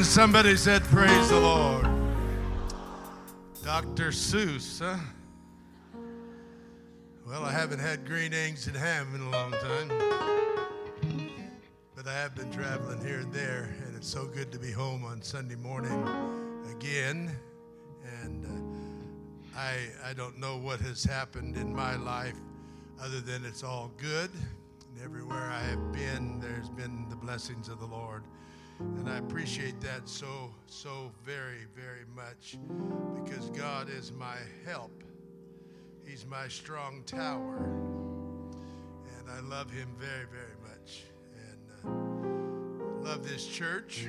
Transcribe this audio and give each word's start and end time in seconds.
And 0.00 0.06
somebody 0.06 0.56
said, 0.56 0.82
Praise 0.84 1.28
the 1.28 1.38
Lord. 1.38 1.86
Dr. 3.62 4.12
Seuss, 4.12 4.78
huh? 4.78 4.96
Well, 7.26 7.44
I 7.44 7.52
haven't 7.52 7.80
had 7.80 8.06
green 8.06 8.32
eggs 8.32 8.66
and 8.66 8.74
ham 8.74 9.14
in 9.14 9.20
a 9.20 9.28
long 9.28 9.52
time. 9.52 9.88
But 11.94 12.06
I 12.06 12.14
have 12.14 12.34
been 12.34 12.50
traveling 12.50 13.04
here 13.04 13.18
and 13.18 13.30
there, 13.30 13.74
and 13.84 13.94
it's 13.94 14.08
so 14.08 14.24
good 14.24 14.50
to 14.52 14.58
be 14.58 14.72
home 14.72 15.04
on 15.04 15.20
Sunday 15.20 15.56
morning 15.56 15.92
again. 16.74 17.36
And 18.22 18.46
uh, 18.46 19.58
I, 19.58 19.80
I 20.02 20.14
don't 20.14 20.38
know 20.38 20.56
what 20.56 20.80
has 20.80 21.04
happened 21.04 21.58
in 21.58 21.76
my 21.76 21.96
life 21.96 22.36
other 23.02 23.20
than 23.20 23.44
it's 23.44 23.62
all 23.62 23.90
good. 23.98 24.30
And 24.32 25.04
everywhere 25.04 25.50
I 25.50 25.60
have 25.60 25.92
been, 25.92 26.40
there's 26.40 26.70
been 26.70 27.04
the 27.10 27.16
blessings 27.16 27.68
of 27.68 27.80
the 27.80 27.86
Lord. 27.86 28.22
And 28.80 29.08
I 29.08 29.18
appreciate 29.18 29.80
that 29.82 30.08
so, 30.08 30.50
so 30.66 31.12
very, 31.24 31.66
very 31.76 32.04
much 32.14 32.56
because 33.22 33.50
God 33.50 33.88
is 33.90 34.10
my 34.12 34.36
help. 34.64 35.04
He's 36.04 36.24
my 36.26 36.48
strong 36.48 37.02
tower. 37.04 37.58
And 39.18 39.30
I 39.30 39.40
love 39.40 39.70
him 39.70 39.88
very, 39.98 40.26
very 40.26 40.56
much. 40.62 41.02
And 41.48 43.04
uh, 43.04 43.08
love 43.08 43.26
this 43.26 43.46
church. 43.46 44.08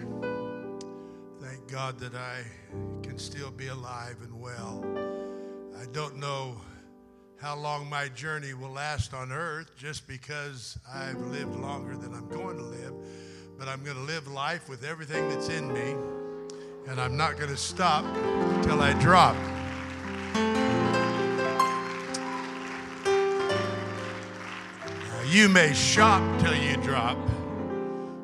Thank 1.42 1.68
God 1.70 2.00
that 2.00 2.16
I 2.16 2.44
can 3.04 3.18
still 3.18 3.52
be 3.52 3.68
alive 3.68 4.18
and 4.22 4.40
well. 4.40 4.86
I 5.82 5.86
don't 5.92 6.18
know 6.18 6.56
how 7.42 7.56
long 7.56 7.90
my 7.90 8.08
journey 8.08 8.54
will 8.54 8.72
last 8.72 9.14
on 9.14 9.32
earth 9.32 9.76
just 9.76 10.08
because 10.08 10.78
I've 10.94 11.20
lived 11.20 11.56
longer 11.56 11.98
than 11.98 12.14
I'm 12.14 12.30
going 12.30 12.58
to 12.58 12.64
live 12.64 12.94
but 13.62 13.70
I'm 13.70 13.84
going 13.84 13.96
to 13.96 14.02
live 14.02 14.28
life 14.28 14.68
with 14.68 14.84
everything 14.84 15.30
that's 15.30 15.50
in 15.50 15.72
me, 15.72 15.94
and 16.88 17.00
I'm 17.00 17.16
not 17.16 17.38
going 17.38 17.52
to 17.52 17.56
stop 17.56 18.04
till 18.64 18.82
I 18.82 18.94
drop. 18.94 19.36
Now, 25.06 25.22
you 25.28 25.48
may 25.48 25.76
shop 25.76 26.42
till 26.42 26.56
you 26.56 26.76
drop, 26.78 27.20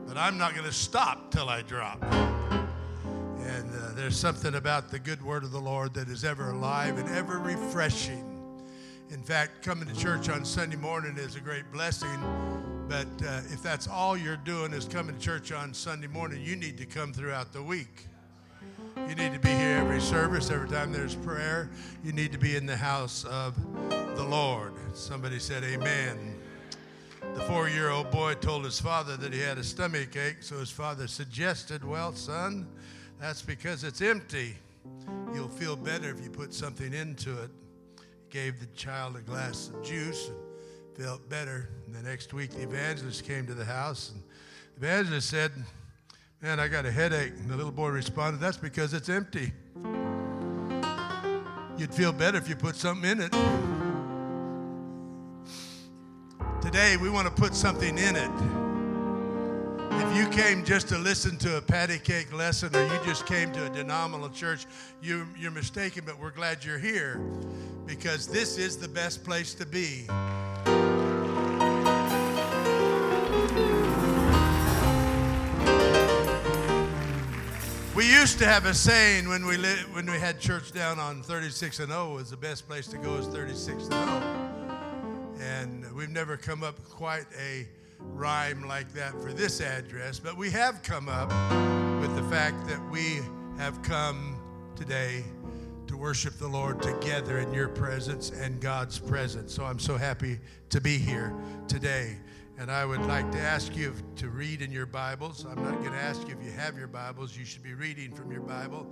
but 0.07 0.17
I'm 0.17 0.39
not 0.39 0.55
going 0.55 0.65
to 0.65 0.73
stop 0.73 1.29
till 1.29 1.49
I 1.49 1.61
drop. 1.61 2.01
And 2.01 3.69
uh, 3.75 3.93
there's 3.93 4.17
something 4.17 4.55
about 4.55 4.89
the 4.89 4.97
good 4.97 5.21
word 5.21 5.43
of 5.43 5.51
the 5.51 5.61
Lord 5.61 5.93
that 5.93 6.09
is 6.09 6.25
ever 6.25 6.49
alive 6.49 6.97
and 6.97 7.07
ever 7.09 7.37
refreshing. 7.37 8.23
In 9.11 9.21
fact, 9.21 9.61
coming 9.63 9.87
to 9.87 9.95
church 9.95 10.29
on 10.29 10.43
Sunday 10.43 10.77
morning 10.77 11.15
is 11.15 11.35
a 11.35 11.41
great 11.41 11.71
blessing 11.71 12.76
but 12.87 13.07
uh, 13.25 13.41
if 13.51 13.61
that's 13.61 13.87
all 13.87 14.15
you're 14.15 14.37
doing 14.37 14.71
is 14.71 14.85
coming 14.85 15.15
to 15.15 15.21
church 15.21 15.51
on 15.51 15.73
Sunday 15.73 16.07
morning, 16.07 16.41
you 16.41 16.55
need 16.55 16.77
to 16.77 16.85
come 16.85 17.11
throughout 17.11 17.51
the 17.51 17.61
week. 17.61 18.07
You 18.95 19.15
need 19.15 19.33
to 19.33 19.39
be 19.39 19.49
here 19.49 19.77
every 19.77 19.99
service, 19.99 20.49
every 20.49 20.69
time 20.69 20.93
there's 20.93 21.15
prayer. 21.15 21.69
You 22.03 22.13
need 22.13 22.31
to 22.31 22.37
be 22.37 22.55
in 22.55 22.65
the 22.65 22.77
house 22.77 23.25
of 23.25 23.55
the 23.89 24.23
Lord. 24.23 24.73
Somebody 24.93 25.39
said, 25.39 25.63
Amen. 25.63 26.35
The 27.35 27.41
four 27.41 27.67
year 27.67 27.89
old 27.89 28.09
boy 28.09 28.35
told 28.35 28.63
his 28.63 28.79
father 28.79 29.17
that 29.17 29.33
he 29.33 29.39
had 29.39 29.57
a 29.57 29.63
stomach 29.63 30.15
ache, 30.15 30.41
so 30.41 30.57
his 30.59 30.71
father 30.71 31.07
suggested, 31.07 31.83
Well, 31.83 32.13
son, 32.13 32.67
that's 33.19 33.41
because 33.41 33.83
it's 33.83 34.01
empty. 34.01 34.55
You'll 35.33 35.49
feel 35.49 35.75
better 35.75 36.09
if 36.09 36.23
you 36.23 36.29
put 36.29 36.53
something 36.53 36.93
into 36.93 37.31
it. 37.43 37.51
Gave 38.29 38.59
the 38.59 38.65
child 38.67 39.17
a 39.17 39.21
glass 39.21 39.69
of 39.69 39.83
juice 39.83 40.31
felt 40.97 41.29
better. 41.29 41.69
The 41.89 42.01
next 42.01 42.33
week, 42.33 42.49
the 42.49 42.63
evangelist 42.63 43.23
came 43.23 43.45
to 43.45 43.53
the 43.53 43.65
house, 43.65 44.11
and 44.11 44.23
the 44.75 44.87
evangelist 44.87 45.29
said, 45.29 45.51
Man, 46.41 46.59
I 46.59 46.67
got 46.67 46.85
a 46.85 46.91
headache. 46.91 47.33
And 47.37 47.49
the 47.49 47.55
little 47.55 47.71
boy 47.71 47.89
responded, 47.89 48.39
That's 48.39 48.57
because 48.57 48.93
it's 48.93 49.09
empty. 49.09 49.51
You'd 51.77 51.93
feel 51.93 52.11
better 52.11 52.39
if 52.39 52.49
you 52.49 52.55
put 52.55 52.75
something 52.75 53.11
in 53.11 53.21
it. 53.21 53.31
Today, 56.61 56.97
we 56.97 57.11
want 57.11 57.27
to 57.27 57.33
put 57.33 57.53
something 57.53 57.95
in 57.97 58.15
it. 58.15 58.31
If 59.91 60.17
you 60.17 60.27
came 60.29 60.65
just 60.65 60.89
to 60.89 60.97
listen 60.97 61.37
to 61.37 61.57
a 61.57 61.61
patty 61.61 61.99
cake 61.99 62.33
lesson 62.33 62.75
or 62.75 62.83
you 62.83 62.99
just 63.05 63.27
came 63.27 63.51
to 63.51 63.67
a 63.67 63.69
denominational 63.69 64.29
church, 64.29 64.65
you, 65.01 65.27
you're 65.37 65.51
mistaken, 65.51 66.03
but 66.05 66.19
we're 66.19 66.31
glad 66.31 66.65
you're 66.65 66.79
here 66.79 67.21
because 67.85 68.27
this 68.27 68.57
is 68.57 68.77
the 68.77 68.87
best 68.87 69.23
place 69.23 69.53
to 69.55 69.65
be. 69.65 70.07
Used 78.21 78.39
to 78.39 78.47
have 78.47 78.65
a 78.65 78.73
saying 78.73 79.29
when 79.29 79.45
we 79.45 79.57
li- 79.57 79.85
when 79.91 80.09
we 80.09 80.17
had 80.17 80.39
church 80.39 80.71
down 80.71 80.97
on 80.97 81.21
36 81.21 81.79
and 81.79 81.89
0 81.89 82.15
was 82.15 82.31
the 82.31 82.37
best 82.37 82.67
place 82.67 82.87
to 82.87 82.97
go 82.97 83.13
is 83.17 83.27
36 83.27 83.83
and 83.83 83.91
0. 83.91 84.05
And 85.39 85.95
we've 85.95 86.09
never 86.09 86.35
come 86.35 86.63
up 86.63 86.83
quite 86.89 87.27
a 87.39 87.67
rhyme 87.99 88.67
like 88.67 88.91
that 88.93 89.11
for 89.21 89.33
this 89.33 89.61
address, 89.61 90.17
but 90.17 90.35
we 90.35 90.49
have 90.49 90.81
come 90.81 91.07
up 91.09 91.29
with 92.01 92.15
the 92.15 92.23
fact 92.23 92.67
that 92.67 92.81
we 92.89 93.19
have 93.59 93.83
come 93.83 94.39
today 94.75 95.23
to 95.85 95.95
worship 95.95 96.39
the 96.39 96.47
Lord 96.47 96.81
together 96.81 97.37
in 97.37 97.53
your 97.53 97.67
presence 97.67 98.31
and 98.31 98.59
God's 98.59 98.97
presence. 98.97 99.53
So 99.53 99.63
I'm 99.63 99.79
so 99.79 99.95
happy 99.95 100.39
to 100.71 100.81
be 100.81 100.97
here 100.97 101.35
today. 101.67 102.17
And 102.59 102.71
I 102.71 102.85
would 102.85 103.05
like 103.05 103.31
to 103.33 103.39
ask 103.39 103.75
you 103.75 103.93
to 104.15 104.29
read 104.29 104.63
in 104.63 104.71
your 104.71 104.87
Bibles. 104.87 105.45
I'm 105.45 105.63
not 105.63 105.77
going 105.77 105.91
to 105.91 105.97
ask 105.97 106.27
you 106.27 106.35
if 106.35 106.43
you 106.43 106.49
have 106.53 106.75
your 106.75 106.87
Bibles. 106.87 107.37
You 107.37 107.45
should 107.45 107.61
be 107.61 107.75
reading 107.75 108.11
from 108.11 108.31
your 108.31 108.41
Bible. 108.41 108.91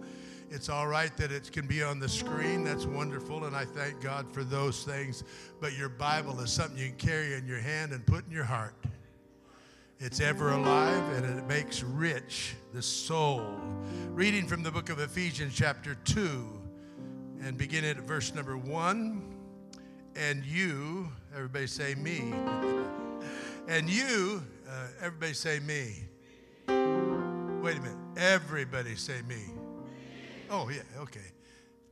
It's 0.51 0.69
all 0.69 0.87
right 0.87 1.15
that 1.17 1.31
it 1.31 1.51
can 1.51 1.65
be 1.65 1.81
on 1.81 1.99
the 1.99 2.07
screen. 2.07 2.63
That's 2.63 2.85
wonderful, 2.85 3.45
and 3.45 3.55
I 3.55 3.65
thank 3.65 4.01
God 4.01 4.31
for 4.31 4.43
those 4.43 4.83
things. 4.83 5.23
But 5.59 5.75
your 5.75 5.89
Bible 5.89 6.39
is 6.41 6.51
something 6.51 6.77
you 6.77 6.89
can 6.89 6.97
carry 6.97 7.33
in 7.33 7.47
your 7.47 7.57
hand 7.57 7.91
and 7.91 8.05
put 8.05 8.27
in 8.27 8.31
your 8.31 8.43
heart. 8.43 8.75
It's 9.97 10.19
ever 10.19 10.51
alive 10.51 11.03
and 11.15 11.39
it 11.39 11.47
makes 11.47 11.81
rich 11.81 12.53
the 12.71 12.83
soul. 12.83 13.57
Reading 14.09 14.45
from 14.45 14.61
the 14.61 14.69
book 14.69 14.91
of 14.91 14.99
Ephesians, 14.99 15.55
chapter 15.55 15.95
2, 15.95 16.47
and 17.41 17.57
beginning 17.57 17.97
at 17.97 18.03
verse 18.03 18.35
number 18.35 18.57
1. 18.57 19.23
And 20.15 20.45
you, 20.45 21.09
everybody 21.33 21.65
say 21.65 21.95
me. 21.95 22.31
And 23.67 23.89
you, 23.89 24.43
uh, 24.69 24.87
everybody 25.01 25.33
say 25.33 25.59
me. 25.59 26.03
Wait 26.67 27.77
a 27.77 27.81
minute. 27.81 27.97
Everybody 28.15 28.95
say 28.95 29.21
me. 29.27 29.41
Oh, 30.51 30.69
yeah, 30.69 30.81
okay. 30.99 31.31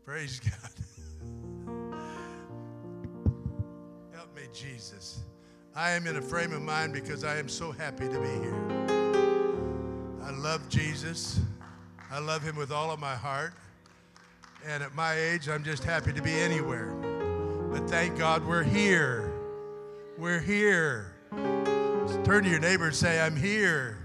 Praise 0.05 0.39
God. 0.43 0.71
Help 4.13 4.35
me, 4.35 4.43
Jesus. 4.53 5.21
I 5.75 5.91
am 5.91 6.05
in 6.05 6.17
a 6.17 6.21
frame 6.21 6.53
of 6.53 6.61
mind 6.61 6.93
because 6.93 7.23
I 7.23 7.37
am 7.37 7.49
so 7.49 7.71
happy 7.71 8.07
to 8.07 8.19
be 8.19 8.27
here. 8.27 8.63
I 10.23 10.29
love 10.29 10.69
Jesus. 10.69 11.39
I 12.11 12.19
love 12.19 12.43
him 12.43 12.55
with 12.55 12.71
all 12.71 12.91
of 12.91 12.99
my 12.99 13.15
heart. 13.15 13.53
And 14.65 14.83
at 14.83 14.93
my 14.93 15.15
age, 15.15 15.49
I'm 15.49 15.63
just 15.63 15.83
happy 15.83 16.13
to 16.13 16.21
be 16.21 16.33
anywhere. 16.33 16.93
But 17.71 17.89
thank 17.89 18.15
God 18.15 18.45
we're 18.45 18.61
here. 18.61 19.33
We're 20.19 20.39
here. 20.39 21.12
Turn 22.23 22.45
to 22.45 22.49
your 22.49 22.59
neighbor 22.59 22.87
and 22.87 22.95
say, 22.95 23.19
I'm 23.19 23.35
here. 23.35 23.97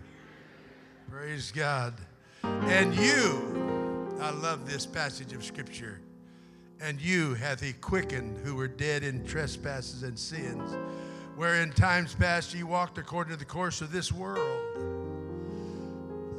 Praise 1.10 1.52
God. 1.52 1.94
And 2.42 2.94
you, 2.94 4.16
I 4.20 4.30
love 4.30 4.68
this 4.68 4.84
passage 4.84 5.32
of 5.32 5.44
Scripture. 5.44 6.00
And 6.80 7.00
you 7.00 7.34
hath 7.34 7.60
he 7.60 7.72
quickened 7.74 8.38
who 8.44 8.54
were 8.54 8.68
dead 8.68 9.02
in 9.02 9.24
trespasses 9.24 10.02
and 10.02 10.18
sins, 10.18 10.76
where 11.36 11.62
in 11.62 11.70
times 11.72 12.14
past 12.14 12.54
ye 12.54 12.62
walked 12.62 12.98
according 12.98 13.32
to 13.32 13.38
the 13.38 13.44
course 13.44 13.80
of 13.80 13.92
this 13.92 14.12
world. 14.12 14.58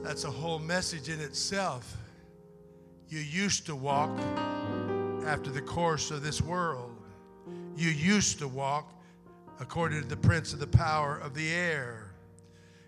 That's 0.04 0.26
a 0.26 0.32
whole 0.32 0.60
message 0.60 1.10
in 1.10 1.20
itself. 1.20 1.96
You 3.08 3.20
used 3.20 3.66
to 3.66 3.76
walk 3.76 4.12
after 5.26 5.50
the 5.50 5.62
course 5.62 6.12
of 6.12 6.24
this 6.24 6.42
world. 6.42 6.96
You 7.76 7.90
used 7.90 8.40
to 8.40 8.48
walk 8.48 8.94
according 9.60 10.02
to 10.02 10.08
the 10.08 10.18
prince 10.18 10.54
of 10.54 10.60
the 10.60 10.68
power 10.68 11.18
of 11.18 11.34
the 11.34 11.52
air. 11.52 12.12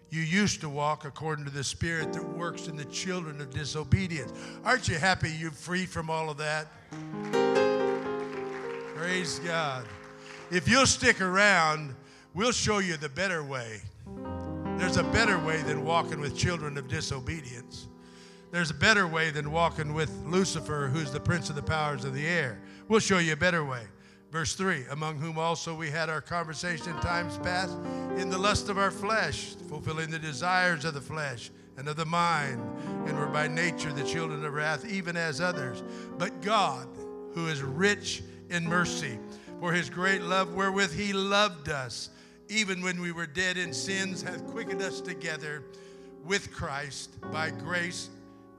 You 0.10 0.22
used 0.22 0.60
to 0.62 0.70
walk 0.70 1.06
according 1.06 1.46
to 1.46 1.52
the 1.52 1.64
spirit 1.64 2.12
that 2.14 2.24
works 2.38 2.68
in 2.68 2.76
the 2.76 2.86
children 2.86 3.40
of 3.40 3.50
disobedience. 3.50 4.34
Aren't 4.66 4.88
you 4.88 4.98
happy 4.98 5.32
you're 5.32 5.52
free 5.52 5.86
from 5.86 6.10
all 6.10 6.30
of 6.30 6.38
that? 6.38 6.68
Praise 8.96 9.40
God. 9.40 9.86
If 10.52 10.68
you'll 10.68 10.86
stick 10.86 11.22
around, 11.22 11.96
we'll 12.34 12.52
show 12.52 12.80
you 12.80 12.98
the 12.98 13.10
better 13.10 13.44
way. 13.44 13.82
There's 14.78 14.98
a 14.98 15.04
better 15.04 15.40
way 15.40 15.62
than 15.62 15.86
walking 15.86 16.20
with 16.20 16.38
children 16.38 16.78
of 16.78 16.88
disobedience. 16.88 17.88
There's 18.52 18.70
a 18.70 18.74
better 18.74 19.08
way 19.08 19.30
than 19.30 19.52
walking 19.52 19.94
with 19.94 20.12
Lucifer, 20.26 20.90
who's 20.94 21.12
the 21.12 21.22
prince 21.22 21.50
of 21.50 21.56
the 21.56 21.64
powers 21.64 22.04
of 22.04 22.14
the 22.14 22.28
air. 22.28 22.60
We'll 22.90 23.00
show 23.00 23.20
you 23.20 23.32
a 23.32 23.38
better 23.38 23.64
way. 23.64 23.84
Verse 24.32 24.54
3 24.54 24.86
Among 24.90 25.18
whom 25.18 25.38
also 25.38 25.76
we 25.76 25.90
had 25.90 26.10
our 26.10 26.22
conversation 26.22 26.94
times 27.02 27.38
past 27.40 27.78
in 28.18 28.30
the 28.30 28.38
lust 28.38 28.70
of 28.70 28.78
our 28.78 28.92
flesh, 28.92 29.56
fulfilling 29.68 30.10
the 30.10 30.20
desires 30.20 30.86
of 30.86 30.94
the 30.94 31.02
flesh 31.02 31.52
and 31.78 31.88
of 31.88 31.98
the 31.98 32.06
mind, 32.06 32.62
and 33.08 33.18
were 33.18 33.28
by 33.28 33.48
nature 33.48 33.92
the 33.92 34.04
children 34.04 34.44
of 34.46 34.54
wrath, 34.54 34.86
even 34.86 35.18
as 35.18 35.42
others. 35.42 35.84
But 36.18 36.42
God, 36.42 36.88
who 37.34 37.48
is 37.48 37.62
rich 37.62 38.24
in 38.50 38.68
mercy, 38.68 39.20
for 39.60 39.74
his 39.74 39.90
great 39.90 40.22
love 40.22 40.54
wherewith 40.54 40.94
he 40.94 41.14
loved 41.14 41.70
us, 41.70 42.10
even 42.50 42.82
when 42.82 43.00
we 43.00 43.12
were 43.12 43.28
dead 43.28 43.58
in 43.58 43.74
sins, 43.74 44.22
hath 44.22 44.46
quickened 44.48 44.82
us 44.82 45.02
together 45.02 45.64
with 46.26 46.52
Christ. 46.52 47.20
By 47.32 47.50
grace 47.52 48.10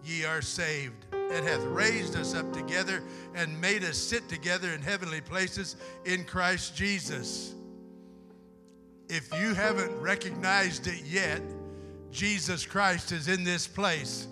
ye 0.05 0.25
are 0.25 0.43
saved, 0.43 1.07
and 1.13 1.47
hath 1.47 1.63
raised 1.65 2.17
us 2.17 2.35
up 2.35 2.53
together 2.53 3.03
and 3.35 3.61
made 3.61 3.85
us 3.85 3.97
sit 3.97 4.29
together 4.29 4.71
in 4.71 4.83
heavenly 4.83 5.21
places 5.21 5.77
in 6.05 6.25
Christ 6.25 6.77
Jesus. 6.77 7.55
If 9.09 9.33
you 9.35 9.55
haven't 9.55 9.99
recognized 10.01 10.87
it 10.87 11.03
yet, 11.05 11.43
Jesus 12.11 12.67
Christ 12.67 13.13
is 13.13 13.29
in 13.29 13.45
this 13.45 13.67
place, 13.67 14.27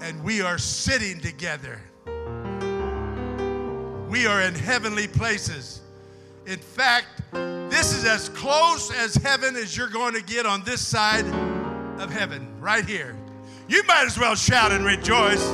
and 0.00 0.22
we 0.22 0.42
are 0.42 0.58
sitting 0.58 1.20
together 1.20 1.80
we 4.16 4.26
are 4.26 4.40
in 4.42 4.54
heavenly 4.54 5.08
places. 5.08 5.80
In 6.46 6.58
fact, 6.58 7.06
this 7.32 7.92
is 7.92 8.04
as 8.04 8.28
close 8.30 8.90
as 8.90 9.14
heaven 9.16 9.56
as 9.56 9.76
you're 9.76 9.88
going 9.90 10.14
to 10.14 10.22
get 10.22 10.46
on 10.46 10.62
this 10.62 10.80
side 10.80 11.26
of 12.00 12.10
heaven, 12.10 12.48
right 12.60 12.84
here. 12.84 13.16
You 13.68 13.82
might 13.84 14.06
as 14.06 14.18
well 14.18 14.34
shout 14.34 14.70
and 14.72 14.84
rejoice 14.84 15.44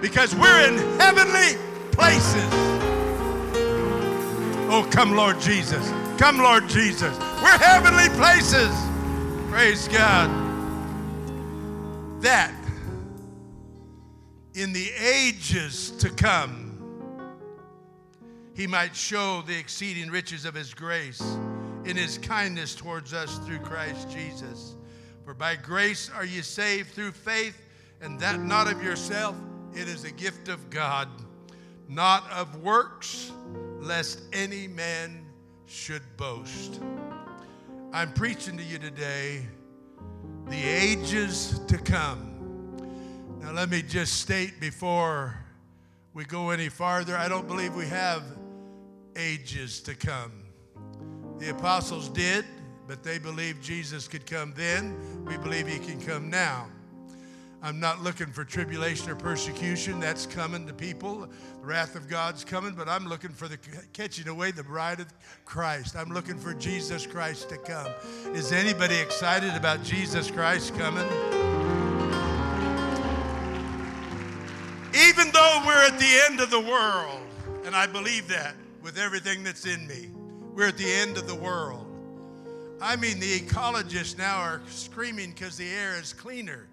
because 0.00 0.34
we're 0.34 0.66
in 0.66 0.78
heavenly 0.98 1.58
places. 1.92 2.48
Oh, 4.70 4.88
come, 4.90 5.14
Lord 5.14 5.40
Jesus. 5.40 5.86
Come, 6.18 6.38
Lord 6.38 6.68
Jesus. 6.68 7.16
We're 7.42 7.58
heavenly 7.58 8.08
places. 8.16 8.74
Praise 9.50 9.88
God. 9.88 10.30
That 12.22 12.54
in 14.54 14.72
the 14.72 14.90
ages 14.92 15.90
to 15.98 16.08
come, 16.10 16.64
he 18.54 18.66
might 18.66 18.96
show 18.96 19.42
the 19.46 19.56
exceeding 19.58 20.10
riches 20.10 20.44
of 20.44 20.54
his 20.54 20.72
grace 20.72 21.20
in 21.84 21.96
his 21.96 22.18
kindness 22.18 22.74
towards 22.74 23.12
us 23.12 23.38
through 23.40 23.58
Christ 23.58 24.10
Jesus. 24.10 24.76
For 25.24 25.32
by 25.32 25.56
grace 25.56 26.10
are 26.14 26.24
ye 26.24 26.42
saved 26.42 26.90
through 26.90 27.12
faith, 27.12 27.60
and 28.02 28.20
that 28.20 28.40
not 28.40 28.70
of 28.70 28.82
yourself, 28.82 29.34
it 29.74 29.88
is 29.88 30.04
a 30.04 30.10
gift 30.10 30.48
of 30.48 30.68
God, 30.68 31.08
not 31.88 32.30
of 32.30 32.62
works, 32.62 33.32
lest 33.80 34.20
any 34.32 34.68
man 34.68 35.24
should 35.66 36.02
boast. 36.18 36.80
I'm 37.92 38.12
preaching 38.12 38.56
to 38.58 38.62
you 38.62 38.78
today 38.78 39.46
the 40.48 40.62
ages 40.62 41.58
to 41.68 41.78
come. 41.78 42.32
Now, 43.40 43.52
let 43.52 43.70
me 43.70 43.80
just 43.80 44.20
state 44.20 44.60
before 44.60 45.38
we 46.12 46.24
go 46.24 46.50
any 46.50 46.68
farther, 46.68 47.16
I 47.16 47.28
don't 47.28 47.48
believe 47.48 47.74
we 47.74 47.86
have 47.86 48.22
ages 49.16 49.80
to 49.80 49.94
come. 49.94 50.32
The 51.38 51.50
apostles 51.50 52.08
did, 52.10 52.44
but 52.86 53.02
they 53.02 53.18
believed 53.18 53.62
Jesus 53.62 54.08
could 54.08 54.26
come 54.26 54.52
then. 54.56 55.24
We 55.24 55.36
believe 55.36 55.66
he 55.66 55.78
can 55.78 56.00
come 56.00 56.30
now. 56.30 56.68
I'm 57.62 57.80
not 57.80 58.02
looking 58.02 58.26
for 58.26 58.44
tribulation 58.44 59.10
or 59.10 59.16
persecution. 59.16 59.98
That's 59.98 60.26
coming 60.26 60.66
to 60.66 60.74
people. 60.74 61.26
The 61.60 61.66
wrath 61.66 61.94
of 61.96 62.08
God's 62.08 62.44
coming, 62.44 62.74
but 62.74 62.88
I'm 62.88 63.08
looking 63.08 63.30
for 63.30 63.48
the 63.48 63.58
catching 63.94 64.28
away 64.28 64.50
the 64.50 64.62
bride 64.62 65.00
of 65.00 65.06
Christ. 65.46 65.96
I'm 65.96 66.10
looking 66.10 66.38
for 66.38 66.52
Jesus 66.52 67.06
Christ 67.06 67.48
to 67.48 67.56
come. 67.56 67.90
Is 68.34 68.52
anybody 68.52 68.96
excited 68.96 69.54
about 69.54 69.82
Jesus 69.82 70.30
Christ 70.30 70.76
coming? 70.76 71.06
Even 75.08 75.32
though 75.32 75.62
we're 75.66 75.86
at 75.86 75.98
the 75.98 76.20
end 76.28 76.40
of 76.40 76.50
the 76.50 76.60
world, 76.60 77.22
and 77.64 77.74
I 77.74 77.86
believe 77.86 78.28
that, 78.28 78.54
with 78.82 78.98
everything 78.98 79.42
that's 79.42 79.64
in 79.64 79.86
me. 79.86 80.10
We're 80.54 80.68
at 80.68 80.76
the 80.76 80.92
end 80.92 81.16
of 81.16 81.26
the 81.26 81.34
world. 81.34 81.86
I 82.80 82.96
mean, 82.96 83.20
the 83.20 83.38
ecologists 83.38 84.18
now 84.18 84.38
are 84.38 84.60
screaming 84.68 85.30
because 85.30 85.56
the 85.56 85.68
air 85.68 85.98
is 85.98 86.12
cleaner 86.12 86.68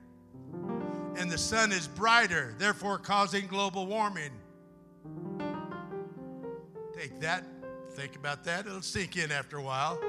and 1.16 1.30
the 1.30 1.38
sun 1.38 1.72
is 1.72 1.88
brighter, 1.88 2.56
therefore 2.58 2.98
causing 2.98 3.48
global 3.48 3.86
warming. 3.86 4.32
Take 6.94 7.20
that, 7.20 7.46
think 7.92 8.16
about 8.16 8.44
that, 8.46 8.66
it'll 8.66 8.82
sink 8.82 9.18
in 9.18 9.32
after 9.32 9.58
a 9.58 9.62
while. 9.62 10.00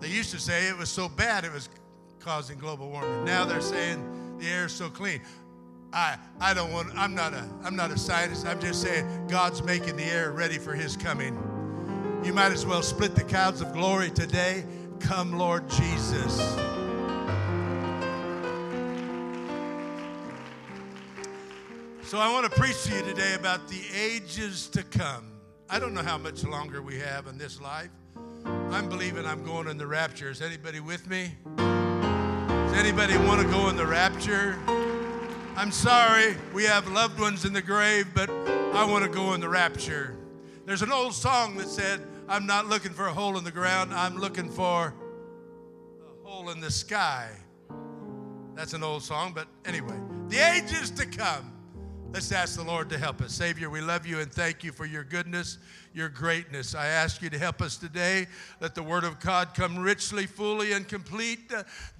They 0.00 0.08
used 0.08 0.30
to 0.30 0.38
say 0.38 0.68
it 0.68 0.76
was 0.76 0.88
so 0.88 1.08
bad 1.08 1.44
it 1.44 1.52
was 1.52 1.68
causing 2.20 2.58
global 2.58 2.90
warming. 2.90 3.24
Now 3.24 3.44
they're 3.44 3.60
saying 3.60 4.36
the 4.38 4.46
air 4.46 4.66
is 4.66 4.72
so 4.72 4.88
clean. 4.88 5.20
I, 5.92 6.16
I 6.40 6.52
don't 6.52 6.72
want, 6.72 6.96
I'm 6.96 7.14
not, 7.14 7.32
a, 7.32 7.48
I'm 7.64 7.74
not 7.74 7.90
a 7.90 7.98
scientist. 7.98 8.46
I'm 8.46 8.60
just 8.60 8.82
saying 8.82 9.26
God's 9.28 9.62
making 9.62 9.96
the 9.96 10.04
air 10.04 10.32
ready 10.32 10.58
for 10.58 10.74
his 10.74 10.96
coming. 10.96 11.36
You 12.22 12.32
might 12.32 12.52
as 12.52 12.66
well 12.66 12.82
split 12.82 13.14
the 13.14 13.24
clouds 13.24 13.60
of 13.60 13.72
glory 13.72 14.10
today. 14.10 14.64
Come, 15.00 15.38
Lord 15.38 15.68
Jesus. 15.70 16.38
So 22.02 22.18
I 22.18 22.32
want 22.32 22.50
to 22.50 22.60
preach 22.60 22.84
to 22.84 22.94
you 22.94 23.02
today 23.02 23.34
about 23.34 23.68
the 23.68 23.80
ages 23.94 24.68
to 24.68 24.82
come. 24.82 25.32
I 25.70 25.78
don't 25.78 25.94
know 25.94 26.02
how 26.02 26.18
much 26.18 26.44
longer 26.44 26.82
we 26.82 26.98
have 26.98 27.26
in 27.26 27.38
this 27.38 27.60
life. 27.60 27.90
I'm 28.44 28.88
believing 28.88 29.26
I'm 29.26 29.44
going 29.44 29.68
in 29.68 29.78
the 29.78 29.86
rapture. 29.86 30.30
Is 30.30 30.42
anybody 30.42 30.80
with 30.80 31.08
me? 31.08 31.32
Does 31.56 32.74
anybody 32.74 33.16
want 33.18 33.40
to 33.40 33.48
go 33.48 33.68
in 33.68 33.76
the 33.76 33.86
rapture? 33.86 34.58
I'm 35.56 35.72
sorry, 35.72 36.36
we 36.52 36.64
have 36.64 36.88
loved 36.88 37.18
ones 37.18 37.44
in 37.44 37.52
the 37.52 37.62
grave, 37.62 38.06
but 38.14 38.30
I 38.30 38.84
want 38.84 39.04
to 39.04 39.10
go 39.10 39.34
in 39.34 39.40
the 39.40 39.48
rapture. 39.48 40.16
There's 40.66 40.82
an 40.82 40.92
old 40.92 41.14
song 41.14 41.56
that 41.56 41.68
said, 41.68 42.00
I'm 42.28 42.44
not 42.44 42.66
looking 42.66 42.92
for 42.92 43.06
a 43.06 43.12
hole 43.12 43.38
in 43.38 43.44
the 43.44 43.50
ground, 43.50 43.94
I'm 43.94 44.18
looking 44.18 44.50
for 44.50 44.92
a 46.06 46.28
hole 46.28 46.50
in 46.50 46.60
the 46.60 46.70
sky. 46.70 47.30
That's 48.54 48.74
an 48.74 48.82
old 48.82 49.02
song, 49.02 49.32
but 49.34 49.48
anyway, 49.64 49.98
the 50.28 50.36
ages 50.36 50.90
to 50.90 51.06
come. 51.06 51.54
Let's 52.12 52.30
ask 52.30 52.56
the 52.56 52.64
Lord 52.64 52.90
to 52.90 52.98
help 52.98 53.22
us. 53.22 53.32
Savior, 53.32 53.70
we 53.70 53.80
love 53.80 54.06
you 54.06 54.20
and 54.20 54.30
thank 54.30 54.62
you 54.62 54.72
for 54.72 54.84
your 54.84 55.04
goodness, 55.04 55.56
your 55.94 56.10
greatness. 56.10 56.74
I 56.74 56.86
ask 56.86 57.22
you 57.22 57.30
to 57.30 57.38
help 57.38 57.62
us 57.62 57.76
today. 57.76 58.26
Let 58.60 58.74
the 58.74 58.82
word 58.82 59.04
of 59.04 59.20
God 59.20 59.54
come 59.54 59.78
richly, 59.78 60.26
fully, 60.26 60.72
and 60.72 60.86
complete. 60.86 61.52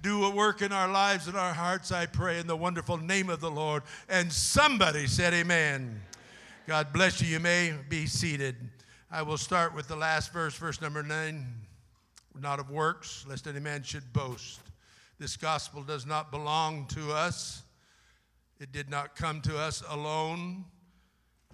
Do 0.03 0.25
a 0.25 0.29
work 0.29 0.61
in 0.61 0.71
our 0.71 0.91
lives 0.91 1.27
and 1.27 1.37
our 1.37 1.53
hearts, 1.53 1.91
I 1.91 2.05
pray, 2.05 2.39
in 2.39 2.45
the 2.45 2.55
wonderful 2.55 2.97
name 2.97 3.29
of 3.29 3.39
the 3.39 3.51
Lord. 3.51 3.81
And 4.09 4.31
somebody 4.31 5.07
said, 5.07 5.33
Amen. 5.33 6.01
God 6.67 6.93
bless 6.93 7.19
you. 7.19 7.27
You 7.27 7.39
may 7.39 7.73
be 7.87 8.05
seated. 8.05 8.55
I 9.11 9.23
will 9.23 9.37
start 9.37 9.73
with 9.73 9.87
the 9.87 9.95
last 9.95 10.31
verse, 10.31 10.53
verse 10.53 10.81
number 10.81 11.01
nine. 11.01 11.47
Not 12.39 12.59
of 12.59 12.69
works, 12.69 13.25
lest 13.27 13.47
any 13.47 13.59
man 13.59 13.81
should 13.81 14.13
boast. 14.13 14.59
This 15.17 15.35
gospel 15.35 15.81
does 15.81 16.05
not 16.05 16.29
belong 16.29 16.85
to 16.89 17.11
us. 17.11 17.63
It 18.59 18.71
did 18.71 18.87
not 18.87 19.15
come 19.15 19.41
to 19.41 19.57
us 19.57 19.81
alone. 19.89 20.63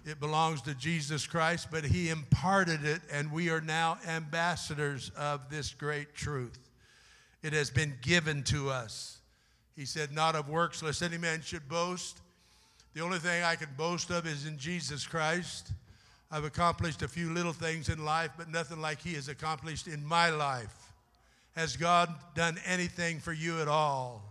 It 0.04 0.20
belongs 0.20 0.60
to 0.62 0.74
Jesus 0.74 1.26
Christ, 1.26 1.68
but 1.70 1.82
He 1.82 2.10
imparted 2.10 2.84
it, 2.84 3.00
and 3.10 3.32
we 3.32 3.48
are 3.48 3.62
now 3.62 3.96
ambassadors 4.06 5.10
of 5.16 5.48
this 5.48 5.72
great 5.72 6.14
truth. 6.14 6.58
It 7.42 7.54
has 7.54 7.70
been 7.70 7.94
given 8.02 8.42
to 8.44 8.68
us. 8.68 9.16
He 9.74 9.86
said, 9.86 10.12
Not 10.12 10.36
of 10.36 10.50
works, 10.50 10.82
lest 10.82 11.02
any 11.02 11.16
man 11.16 11.40
should 11.40 11.70
boast. 11.70 12.20
The 12.92 13.00
only 13.00 13.18
thing 13.18 13.42
I 13.42 13.56
can 13.56 13.70
boast 13.78 14.10
of 14.10 14.26
is 14.26 14.44
in 14.44 14.58
Jesus 14.58 15.06
Christ. 15.06 15.72
I've 16.30 16.44
accomplished 16.44 17.02
a 17.02 17.08
few 17.08 17.32
little 17.32 17.52
things 17.52 17.88
in 17.88 18.04
life, 18.04 18.30
but 18.36 18.48
nothing 18.48 18.80
like 18.80 19.00
He 19.00 19.14
has 19.14 19.28
accomplished 19.28 19.86
in 19.86 20.04
my 20.04 20.30
life. 20.30 20.92
Has 21.54 21.76
God 21.76 22.12
done 22.34 22.58
anything 22.66 23.20
for 23.20 23.32
you 23.32 23.60
at 23.60 23.68
all? 23.68 24.22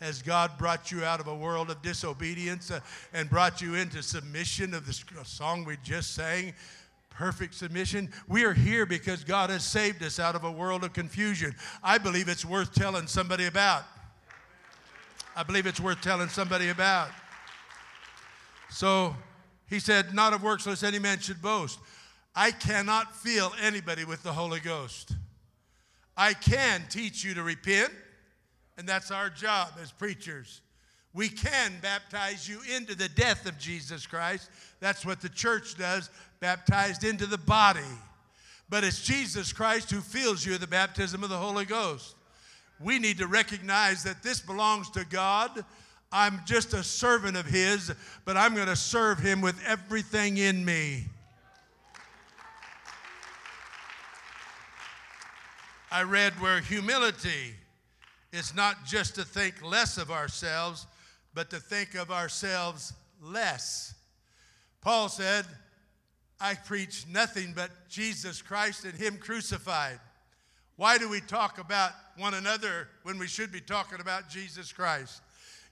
Has 0.00 0.20
God 0.20 0.58
brought 0.58 0.92
you 0.92 1.04
out 1.04 1.20
of 1.20 1.26
a 1.26 1.34
world 1.34 1.70
of 1.70 1.80
disobedience 1.80 2.70
uh, 2.70 2.80
and 3.14 3.30
brought 3.30 3.62
you 3.62 3.76
into 3.76 4.02
submission 4.02 4.74
of 4.74 4.84
the 4.84 5.24
song 5.24 5.64
we 5.64 5.78
just 5.82 6.14
sang? 6.14 6.52
Perfect 7.08 7.54
submission. 7.54 8.10
We 8.28 8.44
are 8.44 8.52
here 8.52 8.84
because 8.84 9.24
God 9.24 9.48
has 9.48 9.64
saved 9.64 10.02
us 10.02 10.20
out 10.20 10.34
of 10.34 10.44
a 10.44 10.50
world 10.50 10.84
of 10.84 10.92
confusion. 10.92 11.54
I 11.82 11.96
believe 11.96 12.28
it's 12.28 12.44
worth 12.44 12.74
telling 12.74 13.06
somebody 13.06 13.46
about. 13.46 13.84
I 15.34 15.42
believe 15.42 15.66
it's 15.66 15.80
worth 15.80 16.02
telling 16.02 16.28
somebody 16.28 16.68
about. 16.68 17.08
So 18.68 19.16
he 19.68 19.80
said, 19.80 20.14
Not 20.14 20.32
of 20.32 20.42
works, 20.42 20.66
lest 20.66 20.84
any 20.84 20.98
man 20.98 21.18
should 21.18 21.42
boast. 21.42 21.78
I 22.34 22.50
cannot 22.50 23.16
fill 23.16 23.52
anybody 23.62 24.04
with 24.04 24.22
the 24.22 24.32
Holy 24.32 24.60
Ghost. 24.60 25.12
I 26.16 26.34
can 26.34 26.82
teach 26.88 27.24
you 27.24 27.34
to 27.34 27.42
repent. 27.42 27.92
And 28.78 28.86
that's 28.86 29.10
our 29.10 29.30
job 29.30 29.70
as 29.80 29.90
preachers. 29.90 30.60
We 31.14 31.30
can 31.30 31.72
baptize 31.80 32.46
you 32.46 32.60
into 32.74 32.94
the 32.94 33.08
death 33.08 33.46
of 33.46 33.58
Jesus 33.58 34.06
Christ. 34.06 34.50
That's 34.80 35.06
what 35.06 35.22
the 35.22 35.30
church 35.30 35.78
does, 35.78 36.10
baptized 36.40 37.04
into 37.04 37.24
the 37.24 37.38
body. 37.38 37.80
But 38.68 38.84
it's 38.84 39.02
Jesus 39.02 39.52
Christ 39.52 39.90
who 39.90 40.00
fills 40.00 40.44
you 40.44 40.52
with 40.52 40.60
the 40.60 40.66
baptism 40.66 41.22
of 41.22 41.30
the 41.30 41.38
Holy 41.38 41.64
Ghost. 41.64 42.16
we 42.78 42.98
need 42.98 43.16
to 43.16 43.26
recognize 43.26 44.02
that 44.02 44.22
this 44.22 44.40
belongs 44.40 44.90
to 44.90 45.06
God. 45.06 45.64
I'm 46.12 46.40
just 46.46 46.72
a 46.72 46.82
servant 46.82 47.36
of 47.36 47.46
His, 47.46 47.92
but 48.24 48.36
I'm 48.36 48.54
going 48.54 48.68
to 48.68 48.76
serve 48.76 49.18
Him 49.18 49.40
with 49.40 49.60
everything 49.66 50.38
in 50.38 50.64
me. 50.64 51.06
I 55.90 56.02
read 56.02 56.32
where 56.40 56.60
humility 56.60 57.54
is 58.32 58.54
not 58.54 58.84
just 58.84 59.14
to 59.14 59.24
think 59.24 59.62
less 59.62 59.98
of 59.98 60.10
ourselves, 60.10 60.86
but 61.34 61.50
to 61.50 61.60
think 61.60 61.94
of 61.94 62.10
ourselves 62.10 62.92
less. 63.22 63.94
Paul 64.80 65.08
said, 65.08 65.46
I 66.40 66.54
preach 66.54 67.06
nothing 67.10 67.52
but 67.56 67.70
Jesus 67.88 68.42
Christ 68.42 68.84
and 68.84 68.94
Him 68.94 69.16
crucified. 69.16 69.98
Why 70.76 70.98
do 70.98 71.08
we 71.08 71.20
talk 71.20 71.58
about 71.58 71.92
one 72.18 72.34
another 72.34 72.88
when 73.02 73.18
we 73.18 73.26
should 73.26 73.50
be 73.50 73.60
talking 73.60 74.00
about 74.00 74.28
Jesus 74.28 74.72
Christ? 74.72 75.22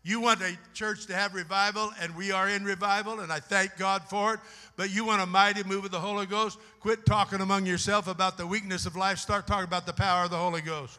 You 0.07 0.21
want 0.21 0.43
a 0.43 0.57
church 0.75 1.07
to 1.07 1.15
have 1.15 1.35
revival, 1.35 1.91
and 1.99 2.15
we 2.15 2.31
are 2.31 2.49
in 2.49 2.63
revival, 2.63 3.21
and 3.21 3.33
I 3.33 3.41
thank 3.41 3.79
God 3.79 4.03
for 4.03 4.35
it. 4.35 4.41
But 4.77 4.95
you 4.95 5.07
want 5.07 5.23
a 5.23 5.27
mighty 5.27 5.65
move 5.65 5.87
of 5.87 5.91
the 5.91 6.01
Holy 6.01 6.27
Ghost? 6.27 6.59
Quit 6.81 7.07
talking 7.07 7.41
among 7.41 7.65
yourself 7.65 8.07
about 8.07 8.37
the 8.37 8.47
weakness 8.47 8.85
of 8.85 8.97
life. 8.97 9.19
Start 9.19 9.47
talking 9.47 9.65
about 9.65 9.87
the 9.87 9.95
power 9.95 10.25
of 10.25 10.31
the 10.31 10.37
Holy 10.37 10.61
Ghost. 10.61 10.99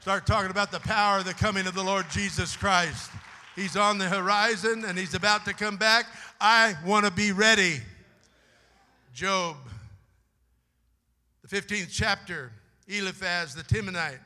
Start 0.00 0.26
talking 0.26 0.50
about 0.50 0.72
the 0.72 0.80
power 0.80 1.18
of 1.18 1.26
the 1.26 1.34
coming 1.34 1.68
of 1.68 1.74
the 1.74 1.82
Lord 1.82 2.06
Jesus 2.10 2.56
Christ. 2.56 3.10
He's 3.54 3.76
on 3.76 3.98
the 3.98 4.08
horizon 4.08 4.84
and 4.86 4.98
he's 4.98 5.14
about 5.14 5.44
to 5.44 5.52
come 5.52 5.76
back. 5.76 6.06
I 6.40 6.74
want 6.84 7.04
to 7.04 7.12
be 7.12 7.30
ready. 7.32 7.80
Job, 9.14 9.56
the 11.42 11.48
15th 11.48 11.88
chapter, 11.92 12.50
Eliphaz 12.88 13.54
the 13.54 13.62
Temanite 13.62 14.20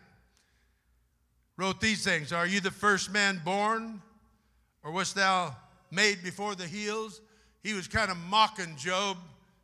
wrote 1.57 1.81
these 1.81 2.05
things 2.05 2.33
Are 2.33 2.47
you 2.47 2.61
the 2.61 2.71
first 2.71 3.13
man 3.13 3.41
born, 3.45 4.01
or 4.85 4.93
wast 4.93 5.17
thou 5.17 5.57
made 5.91 6.23
before 6.23 6.55
the 6.55 6.67
hills? 6.67 7.21
He 7.63 7.73
was 7.73 7.89
kind 7.89 8.11
of 8.11 8.17
mocking 8.17 8.77
Job 8.77 9.17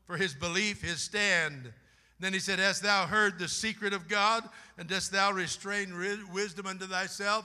for 0.06 0.16
his 0.16 0.34
belief, 0.34 0.82
his 0.82 1.00
stand. 1.00 1.72
Then 2.18 2.32
he 2.32 2.38
said, 2.38 2.58
Hast 2.58 2.82
thou 2.82 3.06
heard 3.06 3.38
the 3.38 3.48
secret 3.48 3.92
of 3.92 4.08
God, 4.08 4.42
and 4.78 4.88
dost 4.88 5.12
thou 5.12 5.32
restrain 5.32 5.94
wisdom 6.32 6.66
unto 6.66 6.86
thyself? 6.86 7.44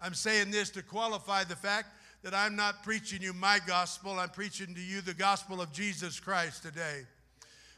I'm 0.00 0.14
saying 0.14 0.50
this 0.50 0.70
to 0.70 0.82
qualify 0.82 1.44
the 1.44 1.56
fact 1.56 1.88
that 2.22 2.34
I'm 2.34 2.54
not 2.54 2.82
preaching 2.82 3.22
you 3.22 3.32
my 3.32 3.58
gospel, 3.66 4.18
I'm 4.18 4.30
preaching 4.30 4.74
to 4.74 4.80
you 4.80 5.00
the 5.00 5.14
gospel 5.14 5.60
of 5.60 5.72
Jesus 5.72 6.20
Christ 6.20 6.62
today 6.62 7.04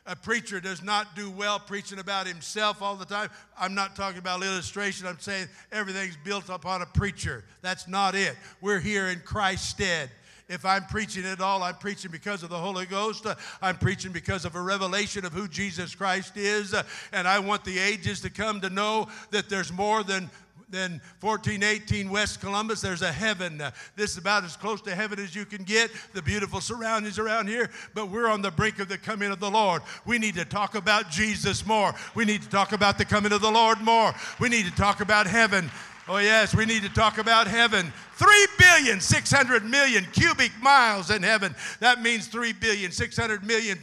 a 0.06 0.14
preacher 0.14 0.60
does 0.60 0.82
not 0.82 1.16
do 1.16 1.30
well 1.30 1.58
preaching 1.58 1.98
about 1.98 2.26
himself 2.26 2.80
all 2.80 2.94
the 2.94 3.04
time. 3.04 3.28
I'm 3.58 3.74
not 3.74 3.96
talking 3.96 4.18
about 4.18 4.42
illustration. 4.42 5.06
I'm 5.06 5.18
saying 5.18 5.48
everything's 5.72 6.16
built 6.24 6.48
upon 6.48 6.82
a 6.82 6.86
preacher. 6.86 7.44
That's 7.62 7.88
not 7.88 8.14
it. 8.14 8.36
We're 8.60 8.80
here 8.80 9.08
in 9.08 9.20
Christ's 9.20 9.68
stead. 9.68 10.10
If 10.48 10.64
I'm 10.64 10.84
preaching 10.84 11.24
at 11.24 11.40
all, 11.40 11.64
I'm 11.64 11.74
preaching 11.74 12.12
because 12.12 12.44
of 12.44 12.50
the 12.50 12.58
Holy 12.58 12.86
Ghost. 12.86 13.26
I'm 13.60 13.76
preaching 13.78 14.12
because 14.12 14.44
of 14.44 14.54
a 14.54 14.62
revelation 14.62 15.24
of 15.24 15.32
who 15.32 15.48
Jesus 15.48 15.92
Christ 15.96 16.36
is. 16.36 16.72
And 17.12 17.26
I 17.26 17.40
want 17.40 17.64
the 17.64 17.78
ages 17.80 18.20
to 18.20 18.30
come 18.30 18.60
to 18.60 18.70
know 18.70 19.08
that 19.32 19.48
there's 19.48 19.72
more 19.72 20.04
than 20.04 20.30
then 20.68 21.00
1418 21.20 22.10
West 22.10 22.40
Columbus, 22.40 22.80
there's 22.80 23.02
a 23.02 23.12
heaven. 23.12 23.60
Uh, 23.60 23.70
this 23.94 24.12
is 24.12 24.18
about 24.18 24.42
as 24.42 24.56
close 24.56 24.80
to 24.82 24.94
heaven 24.94 25.20
as 25.20 25.34
you 25.34 25.44
can 25.44 25.62
get. 25.62 25.90
The 26.12 26.22
beautiful 26.22 26.60
surroundings 26.60 27.20
around 27.20 27.46
here, 27.46 27.70
but 27.94 28.10
we're 28.10 28.28
on 28.28 28.42
the 28.42 28.50
brink 28.50 28.80
of 28.80 28.88
the 28.88 28.98
coming 28.98 29.30
of 29.30 29.38
the 29.38 29.50
Lord. 29.50 29.82
We 30.04 30.18
need 30.18 30.34
to 30.34 30.44
talk 30.44 30.74
about 30.74 31.08
Jesus 31.08 31.64
more. 31.64 31.94
We 32.16 32.24
need 32.24 32.42
to 32.42 32.48
talk 32.48 32.72
about 32.72 32.98
the 32.98 33.04
coming 33.04 33.32
of 33.32 33.42
the 33.42 33.50
Lord 33.50 33.80
more. 33.80 34.12
We 34.40 34.48
need 34.48 34.66
to 34.66 34.74
talk 34.74 35.00
about 35.00 35.28
heaven. 35.28 35.70
Oh, 36.08 36.18
yes, 36.18 36.54
we 36.54 36.66
need 36.66 36.82
to 36.82 36.88
talk 36.88 37.18
about 37.18 37.48
heaven. 37.48 37.92
3 38.14 38.46
billion 38.58 39.00
600 39.00 39.64
million 39.64 40.04
cubic 40.12 40.52
miles 40.62 41.10
in 41.10 41.22
heaven. 41.22 41.54
That 41.80 42.00
means 42.00 42.28
3 42.28 42.52
billion 42.54 42.92
600 42.92 43.44
million 43.44 43.78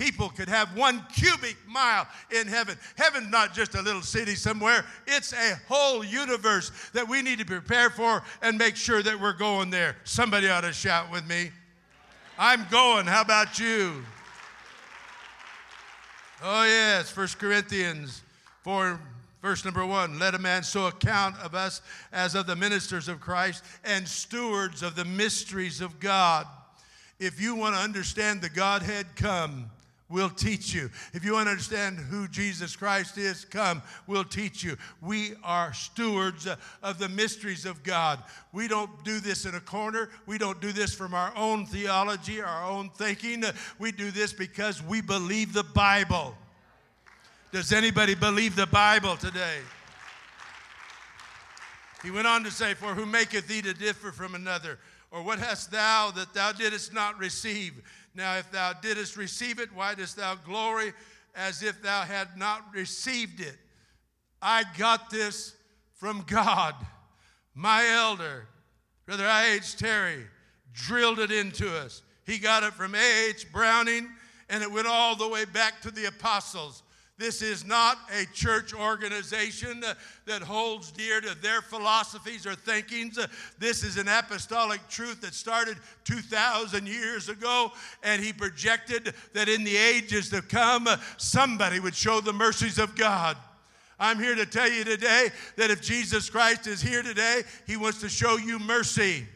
people 0.00 0.30
could 0.30 0.48
have 0.48 0.74
one 0.74 1.04
cubic 1.14 1.56
mile 1.68 2.08
in 2.30 2.46
heaven. 2.46 2.74
Heaven's 2.96 3.30
not 3.30 3.52
just 3.52 3.74
a 3.74 3.82
little 3.82 4.00
city 4.00 4.34
somewhere, 4.34 4.86
it's 5.06 5.34
a 5.34 5.60
whole 5.68 6.02
universe 6.02 6.72
that 6.94 7.06
we 7.06 7.20
need 7.20 7.38
to 7.38 7.44
prepare 7.44 7.90
for 7.90 8.22
and 8.40 8.56
make 8.56 8.76
sure 8.76 9.02
that 9.02 9.20
we're 9.20 9.34
going 9.34 9.68
there. 9.68 9.96
Somebody 10.04 10.48
ought 10.48 10.62
to 10.62 10.72
shout 10.72 11.12
with 11.12 11.28
me. 11.28 11.50
I'm 12.38 12.66
going. 12.70 13.04
How 13.04 13.20
about 13.20 13.58
you? 13.58 14.02
Oh, 16.42 16.64
yes, 16.64 17.14
1 17.14 17.28
Corinthians 17.38 18.22
4, 18.62 18.98
verse 19.42 19.66
number 19.66 19.84
1. 19.84 20.18
Let 20.18 20.34
a 20.34 20.38
man 20.38 20.62
so 20.62 20.86
account 20.86 21.36
of 21.40 21.54
us 21.54 21.82
as 22.10 22.34
of 22.34 22.46
the 22.46 22.56
ministers 22.56 23.08
of 23.08 23.20
Christ 23.20 23.62
and 23.84 24.08
stewards 24.08 24.82
of 24.82 24.96
the 24.96 25.04
mysteries 25.04 25.82
of 25.82 26.00
God. 26.00 26.46
If 27.18 27.38
you 27.38 27.54
want 27.54 27.74
to 27.74 27.82
understand 27.82 28.40
the 28.40 28.48
Godhead, 28.48 29.04
come 29.14 29.70
We'll 30.10 30.28
teach 30.28 30.74
you. 30.74 30.90
If 31.14 31.24
you 31.24 31.34
want 31.34 31.46
to 31.46 31.52
understand 31.52 31.98
who 31.98 32.26
Jesus 32.26 32.74
Christ 32.74 33.16
is, 33.16 33.44
come, 33.44 33.80
we'll 34.08 34.24
teach 34.24 34.64
you. 34.64 34.76
We 35.00 35.34
are 35.44 35.72
stewards 35.72 36.48
of 36.82 36.98
the 36.98 37.08
mysteries 37.08 37.64
of 37.64 37.84
God. 37.84 38.20
We 38.52 38.66
don't 38.66 39.04
do 39.04 39.20
this 39.20 39.46
in 39.46 39.54
a 39.54 39.60
corner. 39.60 40.10
We 40.26 40.36
don't 40.36 40.60
do 40.60 40.72
this 40.72 40.92
from 40.92 41.14
our 41.14 41.32
own 41.36 41.64
theology, 41.64 42.42
our 42.42 42.64
own 42.68 42.90
thinking. 42.90 43.44
We 43.78 43.92
do 43.92 44.10
this 44.10 44.32
because 44.32 44.82
we 44.82 45.00
believe 45.00 45.52
the 45.52 45.62
Bible. 45.62 46.36
Does 47.52 47.72
anybody 47.72 48.16
believe 48.16 48.56
the 48.56 48.66
Bible 48.66 49.16
today? 49.16 49.58
He 52.02 52.10
went 52.10 52.26
on 52.26 52.42
to 52.44 52.50
say, 52.50 52.74
For 52.74 52.94
who 52.94 53.06
maketh 53.06 53.46
thee 53.46 53.62
to 53.62 53.74
differ 53.74 54.10
from 54.10 54.34
another? 54.34 54.78
Or 55.12 55.22
what 55.22 55.40
hast 55.40 55.72
thou 55.72 56.12
that 56.12 56.32
thou 56.34 56.52
didst 56.52 56.92
not 56.92 57.18
receive? 57.18 57.82
Now, 58.14 58.36
if 58.36 58.50
thou 58.50 58.72
didst 58.72 59.16
receive 59.16 59.60
it, 59.60 59.72
why 59.74 59.94
dost 59.94 60.16
thou 60.16 60.34
glory 60.34 60.92
as 61.34 61.62
if 61.62 61.80
thou 61.82 62.02
had 62.02 62.36
not 62.36 62.62
received 62.74 63.40
it? 63.40 63.56
I 64.42 64.64
got 64.76 65.10
this 65.10 65.54
from 65.94 66.24
God. 66.26 66.74
My 67.54 67.86
elder, 67.86 68.48
Brother 69.06 69.26
I.H. 69.26 69.76
Terry, 69.76 70.24
drilled 70.72 71.18
it 71.18 71.30
into 71.30 71.72
us. 71.76 72.02
He 72.24 72.38
got 72.38 72.62
it 72.62 72.72
from 72.72 72.94
A.H. 72.94 73.52
Browning, 73.52 74.08
and 74.48 74.62
it 74.62 74.70
went 74.70 74.86
all 74.86 75.16
the 75.16 75.28
way 75.28 75.44
back 75.44 75.80
to 75.82 75.90
the 75.90 76.06
apostles. 76.06 76.82
This 77.20 77.42
is 77.42 77.66
not 77.66 77.98
a 78.18 78.24
church 78.32 78.72
organization 78.72 79.84
that 80.24 80.40
holds 80.40 80.90
dear 80.90 81.20
to 81.20 81.34
their 81.42 81.60
philosophies 81.60 82.46
or 82.46 82.54
thinkings. 82.54 83.18
This 83.58 83.84
is 83.84 83.98
an 83.98 84.08
apostolic 84.08 84.80
truth 84.88 85.20
that 85.20 85.34
started 85.34 85.76
2,000 86.04 86.88
years 86.88 87.28
ago, 87.28 87.72
and 88.02 88.22
he 88.22 88.32
projected 88.32 89.12
that 89.34 89.50
in 89.50 89.64
the 89.64 89.76
ages 89.76 90.30
to 90.30 90.40
come, 90.40 90.88
somebody 91.18 91.78
would 91.78 91.94
show 91.94 92.22
the 92.22 92.32
mercies 92.32 92.78
of 92.78 92.96
God. 92.96 93.36
I'm 93.98 94.18
here 94.18 94.34
to 94.34 94.46
tell 94.46 94.70
you 94.70 94.84
today 94.84 95.28
that 95.56 95.70
if 95.70 95.82
Jesus 95.82 96.30
Christ 96.30 96.66
is 96.66 96.80
here 96.80 97.02
today, 97.02 97.42
he 97.66 97.76
wants 97.76 98.00
to 98.00 98.08
show 98.08 98.38
you 98.38 98.58
mercy. 98.58 99.26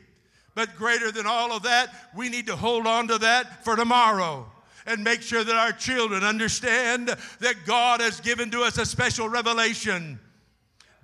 But 0.55 0.75
greater 0.75 1.13
than 1.13 1.27
all 1.27 1.53
of 1.53 1.65
that, 1.65 1.93
we 2.17 2.31
need 2.31 2.47
to 2.47 2.57
hold 2.57 2.87
on 2.87 3.09
to 3.09 3.19
that 3.19 3.63
for 3.63 3.77
tomorrow 3.77 4.51
and 4.87 5.03
make 5.03 5.23
sure 5.23 5.45
that 5.45 5.57
our 5.57 5.73
children 5.73 6.23
understand 6.23 7.09
that 7.41 7.55
God 7.67 8.01
has 8.01 8.21
given 8.21 8.51
to 8.51 8.63
us 8.63 8.79
a 8.79 8.87
special 8.87 9.29
revelation. 9.29 10.19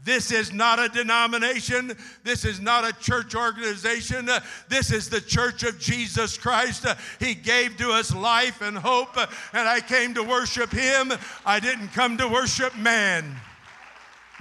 This 0.02 0.32
is 0.32 0.52
not 0.52 0.78
a 0.78 0.88
denomination. 0.88 1.92
This 2.24 2.44
is 2.46 2.58
not 2.58 2.88
a 2.88 2.92
church 3.00 3.34
organization. 3.34 4.30
This 4.68 4.90
is 4.90 5.10
the 5.10 5.20
church 5.20 5.62
of 5.62 5.78
Jesus 5.78 6.38
Christ. 6.38 6.86
He 7.18 7.34
gave 7.34 7.76
to 7.76 7.90
us 7.90 8.14
life 8.14 8.62
and 8.62 8.78
hope, 8.78 9.16
and 9.16 9.68
I 9.68 9.80
came 9.80 10.14
to 10.14 10.22
worship 10.22 10.70
Him. 10.70 11.12
I 11.44 11.60
didn't 11.60 11.88
come 11.88 12.16
to 12.16 12.28
worship 12.28 12.74
man. 12.76 13.36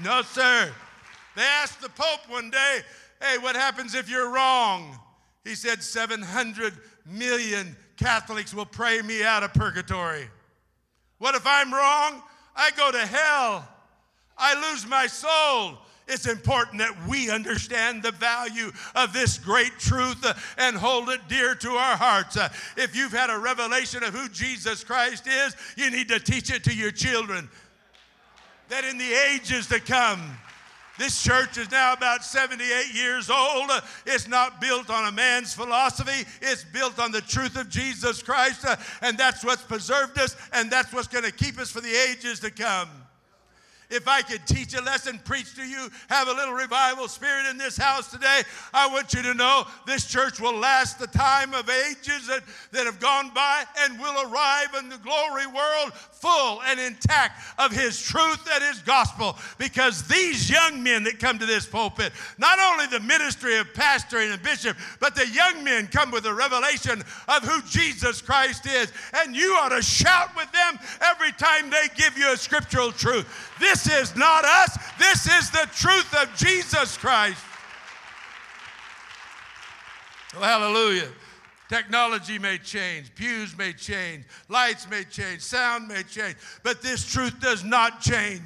No, 0.01 0.21
sir. 0.21 0.71
They 1.35 1.41
asked 1.41 1.81
the 1.81 1.89
Pope 1.89 2.29
one 2.29 2.49
day, 2.49 2.79
Hey, 3.21 3.37
what 3.37 3.57
happens 3.57 3.95
if 3.95 4.09
you're 4.09 4.29
wrong? 4.29 4.97
He 5.43 5.55
said, 5.55 5.83
700 5.83 6.73
million 7.05 7.75
Catholics 7.99 8.53
will 8.53 8.65
pray 8.65 9.01
me 9.01 9.23
out 9.23 9.43
of 9.43 9.53
purgatory. 9.53 10.29
What 11.17 11.35
if 11.35 11.45
I'm 11.45 11.73
wrong? 11.73 12.21
I 12.55 12.71
go 12.77 12.91
to 12.91 13.05
hell. 13.05 13.67
I 14.37 14.71
lose 14.71 14.87
my 14.87 15.05
soul. 15.05 15.77
It's 16.07 16.25
important 16.25 16.79
that 16.79 17.07
we 17.07 17.29
understand 17.29 18.01
the 18.01 18.11
value 18.13 18.71
of 18.95 19.13
this 19.13 19.37
great 19.37 19.77
truth 19.77 20.25
uh, 20.25 20.33
and 20.57 20.75
hold 20.75 21.09
it 21.09 21.19
dear 21.27 21.53
to 21.55 21.69
our 21.71 21.95
hearts. 21.95 22.35
Uh, 22.35 22.49
if 22.77 22.95
you've 22.95 23.11
had 23.11 23.29
a 23.29 23.37
revelation 23.37 24.01
of 24.03 24.13
who 24.13 24.27
Jesus 24.29 24.83
Christ 24.83 25.27
is, 25.27 25.55
you 25.77 25.91
need 25.91 26.07
to 26.07 26.19
teach 26.19 26.51
it 26.51 26.63
to 26.63 26.73
your 26.73 26.89
children. 26.89 27.47
That 28.69 28.85
in 28.85 28.97
the 28.97 29.13
ages 29.29 29.67
to 29.67 29.79
come, 29.79 30.35
this 30.99 31.23
church 31.23 31.57
is 31.57 31.71
now 31.71 31.93
about 31.93 32.23
78 32.23 32.93
years 32.93 33.29
old. 33.29 33.71
It's 34.05 34.27
not 34.27 34.61
built 34.61 34.89
on 34.89 35.07
a 35.07 35.11
man's 35.11 35.53
philosophy, 35.53 36.27
it's 36.41 36.63
built 36.63 36.99
on 36.99 37.11
the 37.11 37.21
truth 37.21 37.55
of 37.55 37.69
Jesus 37.69 38.21
Christ. 38.21 38.65
And 39.01 39.17
that's 39.17 39.43
what's 39.43 39.63
preserved 39.63 40.19
us, 40.19 40.35
and 40.53 40.69
that's 40.69 40.93
what's 40.93 41.07
going 41.07 41.25
to 41.25 41.31
keep 41.31 41.57
us 41.57 41.71
for 41.71 41.81
the 41.81 41.95
ages 42.09 42.39
to 42.41 42.51
come. 42.51 42.89
If 43.89 44.07
I 44.07 44.21
could 44.21 44.45
teach 44.45 44.73
a 44.75 44.81
lesson, 44.81 45.19
preach 45.23 45.55
to 45.55 45.63
you, 45.63 45.89
have 46.09 46.27
a 46.27 46.33
little 46.33 46.53
revival 46.53 47.07
spirit 47.07 47.47
in 47.49 47.57
this 47.57 47.77
house 47.77 48.11
today, 48.11 48.41
I 48.73 48.87
want 48.87 49.13
you 49.13 49.21
to 49.23 49.33
know 49.33 49.65
this 49.87 50.05
church 50.05 50.39
will 50.39 50.55
last 50.55 50.99
the 50.99 51.07
time 51.07 51.53
of 51.53 51.69
ages 51.69 52.27
that, 52.27 52.43
that 52.71 52.85
have 52.85 52.99
gone 52.99 53.31
by 53.33 53.63
and 53.79 53.99
will 53.99 54.31
arrive 54.31 54.75
in 54.77 54.89
the 54.89 54.97
glory 54.97 55.47
world 55.47 55.93
full 55.93 56.61
and 56.63 56.79
intact 56.79 57.41
of 57.57 57.71
His 57.71 57.99
truth 57.99 58.47
and 58.53 58.63
His 58.63 58.79
gospel. 58.79 59.37
Because 59.57 60.07
these 60.07 60.49
young 60.49 60.83
men 60.83 61.03
that 61.05 61.19
come 61.19 61.39
to 61.39 61.45
this 61.45 61.65
pulpit, 61.65 62.11
not 62.37 62.59
only 62.59 62.87
the 62.87 62.99
ministry 62.99 63.57
of 63.57 63.73
pastor 63.73 64.19
and 64.19 64.41
bishop, 64.43 64.77
but 64.99 65.15
the 65.15 65.27
young 65.27 65.63
men 65.63 65.87
come 65.87 66.11
with 66.11 66.25
a 66.25 66.33
revelation 66.33 67.03
of 67.27 67.43
who 67.43 67.61
Jesus 67.63 68.21
Christ 68.21 68.65
is. 68.67 68.91
And 69.13 69.35
you 69.35 69.53
ought 69.59 69.69
to 69.69 69.81
shout 69.81 70.35
with 70.35 70.51
them 70.51 70.79
every 71.01 71.31
time 71.31 71.69
they 71.69 71.87
give 71.95 72.17
you 72.17 72.31
a 72.31 72.37
scriptural 72.37 72.91
truth. 72.91 73.25
This 73.59 73.78
is 73.87 74.15
not 74.15 74.45
us, 74.45 74.77
this 74.97 75.27
is 75.27 75.51
the 75.51 75.67
truth 75.75 76.13
of 76.15 76.35
Jesus 76.35 76.97
Christ. 76.97 77.43
Oh, 80.35 80.41
hallelujah. 80.41 81.09
Technology 81.69 82.39
may 82.39 82.57
change, 82.57 83.13
pews 83.13 83.55
may 83.57 83.73
change, 83.73 84.25
lights 84.47 84.89
may 84.89 85.03
change, 85.03 85.41
sound 85.41 85.87
may 85.87 86.01
change, 86.03 86.35
but 86.63 86.81
this 86.81 87.05
truth 87.05 87.39
does 87.39 87.63
not 87.63 88.01
change. 88.01 88.41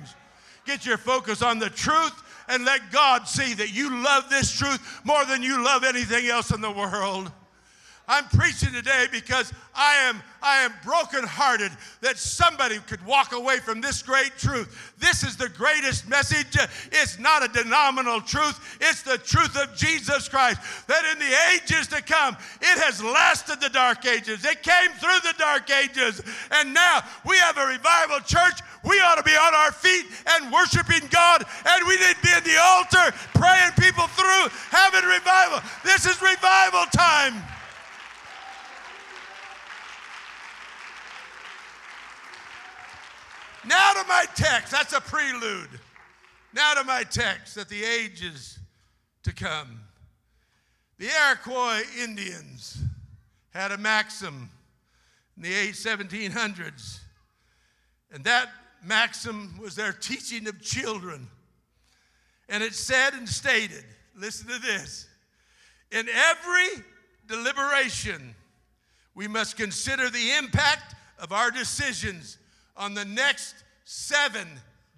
Get 0.66 0.86
your 0.86 0.98
focus 0.98 1.42
on 1.42 1.60
the 1.60 1.70
truth 1.70 2.22
and 2.50 2.66
let 2.66 2.92
God 2.92 3.28
see 3.28 3.54
that 3.54 3.74
you 3.74 4.04
love 4.04 4.30
this 4.30 4.52
truth 4.52 5.02
more 5.06 5.24
than 5.26 5.42
you 5.42 5.64
love 5.64 5.84
anything 5.84 6.28
else 6.28 6.52
in 6.52 6.62
the 6.62 6.72
world. 6.72 7.32
I'm 8.08 8.26
preaching 8.26 8.74
today 8.74 9.08
because 9.12 9.54
I 9.74 9.96
am, 9.96 10.22
I 10.42 10.58
am 10.58 10.74
brokenhearted 10.84 11.72
that 12.02 12.18
somebody 12.18 12.80
could 12.80 13.04
walk 13.06 13.32
away 13.32 13.60
from 13.60 13.80
this 13.80 14.02
great 14.02 14.38
truth. 14.38 14.94
This 15.00 15.24
is 15.24 15.38
the 15.38 15.48
greatest 15.48 16.10
message. 16.10 16.58
It's 16.92 17.18
not 17.18 17.46
a 17.46 17.48
denominational 17.48 18.20
truth, 18.20 18.78
it's 18.82 19.04
the 19.04 19.18
truth 19.18 19.56
of 19.56 19.76
Jesus 19.78 20.28
Christ. 20.28 20.60
That 20.88 21.06
in 21.14 21.20
the 21.20 21.34
ages 21.56 21.88
to 21.88 22.02
come, 22.02 22.36
it 22.60 22.80
has 22.84 23.02
lasted 23.02 23.62
the 23.62 23.70
dark 23.70 24.06
ages. 24.06 24.44
It 24.44 24.62
came 24.64 24.92
through 25.00 25.20
the 25.24 25.36
dark 25.40 25.72
ages. 25.72 26.22
And 26.52 26.74
now 26.74 27.04
we 27.26 27.38
have 27.38 27.58
a 27.58 27.66
revival 27.66 28.20
church. 28.20 28.60
We 28.84 29.00
ought 29.00 29.16
to 29.16 29.24
be 29.24 29.32
on 29.32 29.56
our 29.56 29.72
feet 29.72 30.08
and 30.36 30.52
worshiping 30.52 31.08
God. 31.10 31.46
And 31.66 31.88
we 31.88 31.96
need 31.96 32.16
to 32.16 32.22
be 32.22 32.36
in 32.36 32.44
the 32.44 32.60
altar 32.60 33.16
praying 33.34 33.72
people 33.80 34.08
through, 34.12 34.52
having 34.76 35.08
revival. 35.08 35.64
This 35.86 36.06
is 36.06 36.22
revival 36.22 36.84
time. 36.92 37.42
Now 43.66 43.94
to 43.94 44.08
my 44.08 44.26
text. 44.36 44.72
That's 44.72 44.94
a 44.94 45.02
prelude. 45.02 45.70
Now 46.54 46.74
to 46.76 46.84
my 46.84 47.04
text 47.04 47.56
that 47.56 47.70
the 47.70 47.84
ages 47.84 48.60
to 49.24 49.34
come. 49.34 49.80
The 50.98 51.08
Iroquois 51.08 51.84
Indians 52.00 52.78
had 53.52 53.72
a 53.72 53.78
maxim 53.78 54.50
in 55.36 55.44
the 55.44 55.50
1700s, 55.50 57.00
and 58.12 58.24
that 58.24 58.50
maxim 58.84 59.58
was 59.60 59.76
their 59.76 59.94
teaching 59.94 60.48
of 60.48 60.62
children. 60.62 61.28
And 62.50 62.64
it 62.64 62.74
said 62.74 63.14
and 63.14 63.28
stated 63.28 63.84
listen 64.16 64.48
to 64.48 64.60
this 64.60 65.08
in 65.92 66.08
every 66.10 66.84
deliberation, 67.28 68.36
we 69.16 69.28
must 69.28 69.58
consider 69.58 70.10
the 70.10 70.34
impact 70.38 70.96
of 71.20 71.32
our 71.32 71.52
decisions 71.52 72.38
on 72.76 72.94
the 72.94 73.06
next 73.06 73.56
seven 73.86 74.48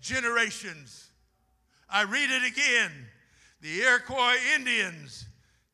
generations. 0.02 1.10
I 1.90 2.04
read 2.04 2.30
it 2.30 2.44
again. 2.44 2.92
The 3.62 3.82
Iroquois 3.82 4.36
Indians, 4.56 5.26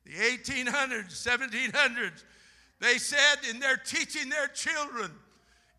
the 0.06 0.12
1800s, 0.12 1.12
1700s, 1.12 2.24
they 2.80 2.98
said 2.98 3.38
in 3.50 3.60
their 3.60 3.78
teaching 3.78 4.30
their 4.30 4.48
children, 4.48 5.12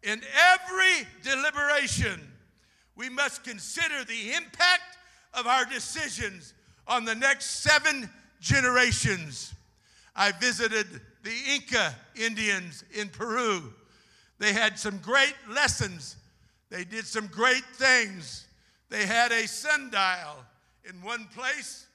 in 0.02 0.20
every 0.52 1.06
deliberation, 1.22 2.20
we 2.96 3.08
must 3.08 3.44
consider 3.44 4.04
the 4.04 4.32
impact 4.34 4.98
of 5.34 5.46
our 5.46 5.64
decisions 5.64 6.54
on 6.86 7.04
the 7.04 7.14
next 7.14 7.62
seven 7.62 8.10
generations. 8.40 9.54
I 10.14 10.32
visited 10.32 10.86
the 11.22 11.32
Inca 11.54 11.94
Indians 12.16 12.84
in 12.92 13.08
Peru. 13.08 13.72
They 14.42 14.52
had 14.52 14.76
some 14.76 14.98
great 14.98 15.36
lessons. 15.48 16.16
They 16.68 16.82
did 16.82 17.06
some 17.06 17.28
great 17.28 17.64
things. 17.74 18.44
They 18.88 19.06
had 19.06 19.30
a 19.30 19.46
sundial 19.46 20.44
in 20.84 21.00
one 21.00 21.28
place 21.32 21.86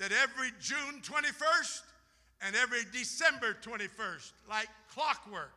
that 0.00 0.10
every 0.10 0.50
June 0.60 1.00
21st 1.00 1.82
and 2.44 2.56
every 2.56 2.80
December 2.92 3.56
21st, 3.62 4.32
like 4.50 4.66
clockwork, 4.92 5.52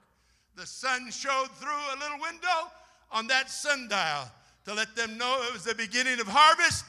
the 0.56 0.68
sun 0.68 1.10
showed 1.10 1.50
through 1.56 1.72
a 1.72 1.98
little 2.00 2.20
window 2.20 2.70
on 3.12 3.26
that 3.26 3.50
sundial 3.50 4.30
to 4.66 4.76
let 4.76 4.96
them 4.96 5.18
know 5.18 5.42
it 5.48 5.52
was 5.52 5.64
the 5.64 5.74
beginning 5.74 6.20
of 6.20 6.28
harvest 6.28 6.86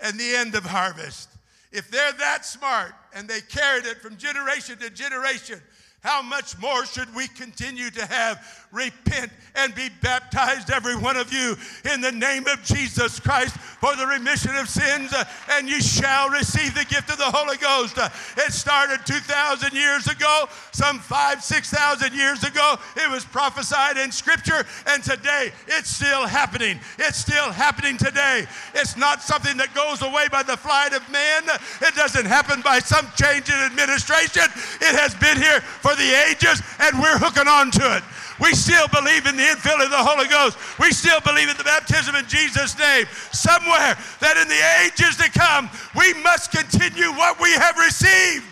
and 0.00 0.16
the 0.16 0.36
end 0.36 0.54
of 0.54 0.64
harvest. 0.64 1.28
If 1.72 1.90
they're 1.90 2.12
that 2.12 2.44
smart 2.44 2.92
and 3.12 3.26
they 3.26 3.40
carried 3.40 3.84
it 3.84 4.00
from 4.00 4.16
generation 4.16 4.78
to 4.78 4.90
generation, 4.90 5.60
how 6.02 6.20
much 6.20 6.58
more 6.58 6.84
should 6.84 7.14
we 7.14 7.28
continue 7.28 7.88
to 7.90 8.04
have 8.06 8.66
repent 8.72 9.30
and 9.54 9.74
be 9.74 9.88
baptized, 10.00 10.70
every 10.70 10.96
one 10.96 11.16
of 11.16 11.32
you, 11.32 11.56
in 11.92 12.00
the 12.00 12.10
name 12.10 12.46
of 12.48 12.62
Jesus 12.64 13.20
Christ 13.20 13.54
for 13.56 13.94
the 13.96 14.06
remission 14.06 14.56
of 14.56 14.68
sins, 14.68 15.12
uh, 15.12 15.24
and 15.52 15.68
you 15.68 15.80
shall 15.80 16.30
receive 16.30 16.74
the 16.74 16.84
gift 16.86 17.10
of 17.10 17.18
the 17.18 17.30
Holy 17.30 17.58
Ghost. 17.58 17.98
Uh, 17.98 18.08
it 18.38 18.52
started 18.52 19.04
2,000 19.06 19.72
years 19.74 20.08
ago, 20.08 20.46
some 20.72 20.98
five, 20.98 21.44
6,000 21.44 22.14
years 22.14 22.42
ago. 22.44 22.76
It 22.96 23.10
was 23.10 23.24
prophesied 23.24 23.98
in 23.98 24.10
Scripture, 24.10 24.64
and 24.86 25.04
today 25.04 25.52
it's 25.68 25.90
still 25.90 26.26
happening. 26.26 26.80
It's 26.98 27.18
still 27.18 27.52
happening 27.52 27.98
today. 27.98 28.46
It's 28.74 28.96
not 28.96 29.22
something 29.22 29.56
that 29.58 29.74
goes 29.74 30.00
away 30.00 30.28
by 30.32 30.42
the 30.42 30.56
flight 30.56 30.94
of 30.94 31.08
man, 31.12 31.42
it 31.82 31.94
doesn't 31.94 32.26
happen 32.26 32.62
by 32.62 32.78
some 32.78 33.06
change 33.16 33.50
in 33.50 33.56
administration. 33.56 34.44
It 34.80 34.98
has 34.98 35.14
been 35.14 35.36
here 35.36 35.60
for 35.60 35.91
for 35.92 36.00
the 36.00 36.12
ages, 36.32 36.62
and 36.80 36.96
we're 36.96 37.18
hooking 37.20 37.48
on 37.48 37.70
to 37.70 37.84
it. 37.96 38.02
We 38.40 38.56
still 38.56 38.88
believe 38.88 39.28
in 39.28 39.36
the 39.36 39.44
infilling 39.44 39.84
of 39.84 39.92
the 39.92 40.02
Holy 40.02 40.26
Ghost. 40.26 40.56
We 40.80 40.90
still 40.90 41.20
believe 41.20 41.52
in 41.52 41.56
the 41.60 41.68
baptism 41.68 42.16
in 42.16 42.24
Jesus' 42.26 42.74
name. 42.80 43.04
Somewhere 43.30 43.94
that 44.24 44.34
in 44.40 44.48
the 44.48 44.62
ages 44.82 45.20
to 45.20 45.28
come, 45.28 45.68
we 45.94 46.16
must 46.24 46.50
continue 46.50 47.12
what 47.12 47.36
we 47.38 47.52
have 47.52 47.76
received. 47.76 48.48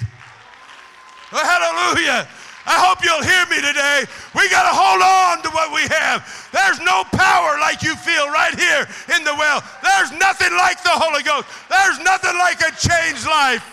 Well, 1.33 1.43
hallelujah. 1.43 2.29
I 2.69 2.77
hope 2.77 3.01
you'll 3.01 3.25
hear 3.25 3.43
me 3.49 3.59
today. 3.65 4.05
We 4.37 4.47
got 4.53 4.69
to 4.69 4.75
hold 4.77 5.01
on 5.01 5.41
to 5.43 5.51
what 5.57 5.73
we 5.73 5.89
have. 5.89 6.23
There's 6.53 6.79
no 6.85 7.03
power 7.17 7.57
like 7.59 7.83
you 7.83 7.97
feel 7.97 8.29
right 8.29 8.53
here 8.53 8.85
in 9.17 9.25
the 9.25 9.33
well. 9.35 9.65
There's 9.83 10.13
nothing 10.21 10.53
like 10.61 10.85
the 10.85 10.93
Holy 10.93 11.25
Ghost. 11.25 11.49
There's 11.73 11.99
nothing 12.05 12.37
like 12.37 12.61
a 12.61 12.71
changed 12.77 13.25
life. 13.25 13.65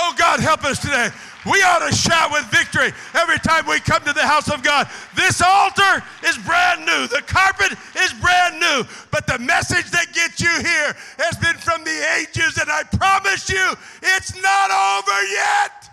Oh, 0.00 0.16
God, 0.16 0.40
help 0.40 0.64
us 0.64 0.80
today. 0.80 1.12
We 1.44 1.62
ought 1.62 1.88
to 1.88 1.94
shout 1.94 2.30
with 2.30 2.44
victory 2.50 2.92
every 3.14 3.38
time 3.38 3.66
we 3.66 3.80
come 3.80 4.04
to 4.04 4.12
the 4.12 4.22
house 4.22 4.48
of 4.48 4.62
God. 4.62 4.88
This 5.16 5.42
altar 5.42 6.02
is 6.24 6.38
brand 6.38 6.86
new. 6.86 7.08
The 7.08 7.22
carpet 7.26 7.72
is 7.98 8.12
brand 8.14 8.60
new. 8.60 8.84
But 9.10 9.26
the 9.26 9.40
message 9.40 9.90
that 9.90 10.12
gets 10.14 10.40
you 10.40 10.50
here 10.50 10.94
has 11.18 11.36
been 11.38 11.56
from 11.56 11.82
the 11.82 12.16
ages, 12.20 12.58
and 12.58 12.70
I 12.70 12.84
promise 12.84 13.50
you, 13.50 13.74
it's 14.02 14.40
not 14.40 14.70
over 14.70 15.22
yet. 15.24 15.88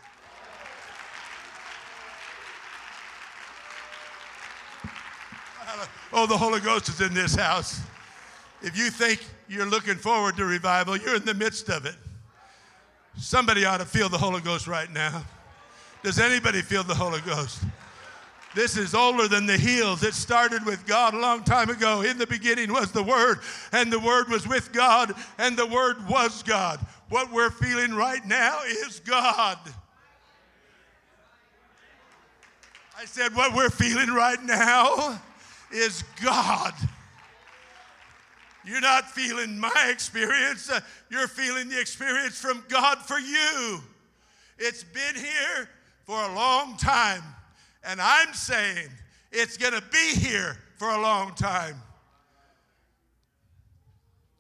Oh, 6.12 6.26
the 6.26 6.38
Holy 6.38 6.60
Ghost 6.60 6.90
is 6.90 7.02
in 7.02 7.14
this 7.14 7.36
house. 7.36 7.82
If 8.62 8.78
you 8.78 8.90
think 8.90 9.26
you're 9.48 9.66
looking 9.66 9.96
forward 9.96 10.38
to 10.38 10.46
revival, 10.46 10.98
you're 10.98 11.16
in 11.16 11.26
the 11.26 11.34
midst 11.34 11.70
of 11.70 11.86
it. 11.86 11.96
Somebody 13.18 13.66
ought 13.66 13.78
to 13.78 13.86
feel 13.86 14.10
the 14.10 14.18
Holy 14.18 14.42
Ghost 14.42 14.68
right 14.68 14.92
now. 14.92 15.24
Does 16.04 16.20
anybody 16.20 16.62
feel 16.62 16.84
the 16.84 16.96
Holy 16.96 17.20
Ghost? 17.22 17.62
This 18.56 18.78
is 18.78 18.96
older 18.96 19.28
than 19.28 19.46
the 19.46 19.58
hills. 19.58 20.04
It 20.04 20.14
started 20.14 20.66
with 20.66 20.86
God 20.88 21.14
a 21.14 21.20
long 21.20 21.44
time 21.44 21.70
ago. 21.70 22.02
In 22.02 22.18
the 22.18 22.26
beginning 22.26 22.72
was 22.72 22.92
the 22.92 23.04
Word, 23.04 23.40
and 23.72 23.92
the 23.92 24.00
Word 24.00 24.30
was 24.30 24.48
with 24.48 24.72
God, 24.72 25.14
and 25.38 25.56
the 25.56 25.68
Word 25.68 25.98
was 26.08 26.42
God. 26.42 26.80
What 27.10 27.32
we're 27.32 27.52
feeling 27.52 27.94
right 27.94 28.26
now 28.26 28.60
is 28.66 29.02
God. 29.02 29.60
I 32.98 33.06
said, 33.06 33.36
what 33.36 33.54
we're 33.56 33.70
feeling 33.70 34.10
right 34.10 34.42
now 34.44 35.20
is 35.72 36.04
God. 36.24 36.74
You're 38.66 38.82
not 38.82 39.10
feeling 39.10 39.58
my 39.58 39.88
experience, 39.90 40.70
uh, 40.70 40.82
you're 41.10 41.28
feeling 41.28 41.70
the 41.70 41.80
experience 41.80 42.40
from 42.40 42.64
God 42.68 42.98
for 43.00 43.18
you. 43.18 43.80
It's 44.58 44.84
been 44.84 45.16
here 45.16 45.70
for 46.10 46.24
a 46.24 46.34
long 46.34 46.76
time. 46.76 47.22
And 47.84 48.02
I'm 48.02 48.34
saying 48.34 48.88
it's 49.32 49.58
going 49.58 49.74
to 49.74 49.84
be 49.92 50.16
here 50.16 50.58
for 50.78 50.90
a 50.90 51.00
long 51.00 51.36
time. 51.36 51.76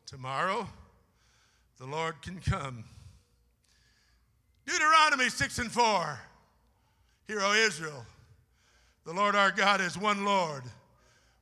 Tomorrow, 0.07 0.67
the 1.77 1.85
Lord 1.85 2.19
can 2.23 2.39
come. 2.39 2.83
Deuteronomy 4.65 5.29
6 5.29 5.59
and 5.59 5.71
4. 5.71 6.19
Hear, 7.27 7.41
O 7.41 7.53
Israel, 7.53 8.03
the 9.05 9.13
Lord 9.13 9.35
our 9.35 9.51
God 9.51 9.79
is 9.79 9.95
one 9.95 10.25
Lord. 10.25 10.63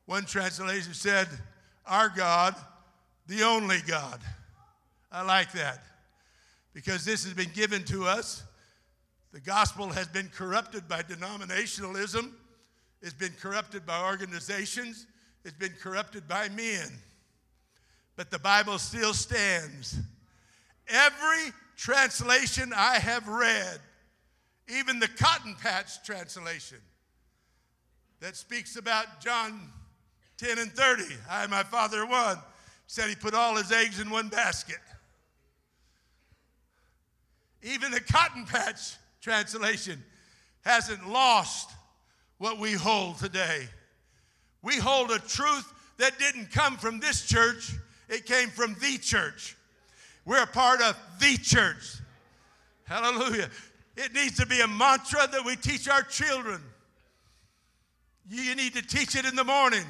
One 0.07 0.25
translation 0.25 0.93
said, 0.93 1.29
Our 1.85 2.09
God, 2.09 2.53
the 3.27 3.43
only 3.43 3.79
God. 3.87 4.19
I 5.09 5.21
like 5.21 5.53
that 5.53 5.81
because 6.73 7.05
this 7.05 7.23
has 7.23 7.33
been 7.33 7.51
given 7.53 7.85
to 7.85 8.03
us. 8.03 8.43
The 9.37 9.41
gospel 9.41 9.89
has 9.89 10.07
been 10.07 10.29
corrupted 10.29 10.89
by 10.89 11.03
denominationalism, 11.03 12.31
it's 13.03 13.13
been 13.13 13.35
corrupted 13.39 13.85
by 13.85 14.01
organizations, 14.03 15.05
it's 15.45 15.53
been 15.53 15.75
corrupted 15.79 16.27
by 16.27 16.49
men. 16.49 16.89
But 18.15 18.31
the 18.31 18.39
Bible 18.39 18.79
still 18.79 19.13
stands. 19.13 19.99
Every 20.87 21.53
translation 21.75 22.73
I 22.75 22.97
have 22.97 23.27
read, 23.27 23.77
even 24.69 24.97
the 24.97 25.07
Cotton 25.07 25.55
Patch 25.61 26.03
translation 26.03 26.79
that 28.19 28.35
speaks 28.35 28.75
about 28.75 29.21
John 29.21 29.69
10 30.37 30.57
and 30.57 30.71
30, 30.71 31.03
I 31.29 31.43
and 31.43 31.51
my 31.51 31.61
Father 31.61 32.07
one, 32.07 32.39
said 32.87 33.07
he 33.07 33.15
put 33.15 33.35
all 33.35 33.55
his 33.55 33.71
eggs 33.71 33.99
in 33.99 34.09
one 34.09 34.29
basket. 34.29 34.81
Even 37.61 37.91
the 37.91 38.01
Cotton 38.01 38.43
Patch 38.47 38.95
translation 39.27 40.01
hasn't 40.61 41.05
lost 41.09 41.69
what 42.37 42.59
we 42.59 42.71
hold 42.71 43.17
today. 43.17 43.67
We 44.61 44.77
hold 44.77 45.11
a 45.11 45.19
truth 45.19 45.73
that 45.97 46.17
didn't 46.17 46.49
come 46.51 46.77
from 46.77 47.01
this 47.01 47.25
church, 47.25 47.73
it 48.07 48.25
came 48.25 48.47
from 48.47 48.75
the 48.75 48.97
church. 48.97 49.57
We're 50.23 50.43
a 50.43 50.47
part 50.47 50.81
of 50.81 50.97
the 51.19 51.37
church. 51.37 51.97
Hallelujah. 52.85 53.49
It 53.97 54.13
needs 54.13 54.37
to 54.37 54.45
be 54.45 54.61
a 54.61 54.67
mantra 54.67 55.27
that 55.29 55.43
we 55.45 55.57
teach 55.57 55.89
our 55.89 56.03
children. 56.03 56.61
You 58.29 58.55
need 58.55 58.75
to 58.75 58.81
teach 58.81 59.15
it 59.15 59.25
in 59.25 59.35
the 59.35 59.43
morning. 59.43 59.85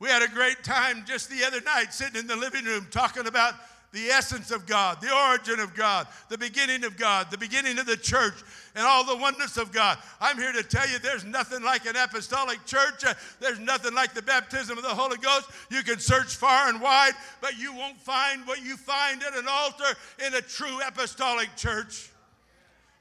We 0.00 0.08
had 0.08 0.22
a 0.22 0.28
great 0.28 0.64
time 0.64 1.04
just 1.06 1.30
the 1.30 1.44
other 1.44 1.60
night 1.60 1.92
sitting 1.92 2.20
in 2.20 2.26
the 2.26 2.36
living 2.36 2.64
room 2.64 2.88
talking 2.90 3.28
about 3.28 3.54
the 3.92 4.08
essence 4.08 4.50
of 4.50 4.66
God, 4.66 5.00
the 5.00 5.14
origin 5.14 5.60
of 5.60 5.74
God, 5.74 6.06
the 6.28 6.36
beginning 6.36 6.84
of 6.84 6.96
God, 6.96 7.30
the 7.30 7.38
beginning 7.38 7.78
of 7.78 7.86
the 7.86 7.96
church, 7.96 8.34
and 8.74 8.84
all 8.86 9.04
the 9.04 9.16
wonders 9.16 9.56
of 9.56 9.72
God. 9.72 9.98
I'm 10.20 10.36
here 10.36 10.52
to 10.52 10.62
tell 10.62 10.88
you 10.88 10.98
there's 10.98 11.24
nothing 11.24 11.62
like 11.62 11.86
an 11.86 11.96
apostolic 11.96 12.64
church. 12.66 13.04
Uh, 13.04 13.14
there's 13.40 13.58
nothing 13.58 13.94
like 13.94 14.12
the 14.12 14.22
baptism 14.22 14.76
of 14.76 14.84
the 14.84 14.94
Holy 14.94 15.16
Ghost. 15.16 15.48
You 15.70 15.82
can 15.82 15.98
search 15.98 16.36
far 16.36 16.68
and 16.68 16.80
wide, 16.80 17.12
but 17.40 17.58
you 17.58 17.74
won't 17.74 17.98
find 18.00 18.46
what 18.46 18.62
you 18.62 18.76
find 18.76 19.22
at 19.22 19.34
an 19.34 19.46
altar 19.48 19.96
in 20.26 20.34
a 20.34 20.42
true 20.42 20.78
apostolic 20.86 21.48
church. 21.56 22.10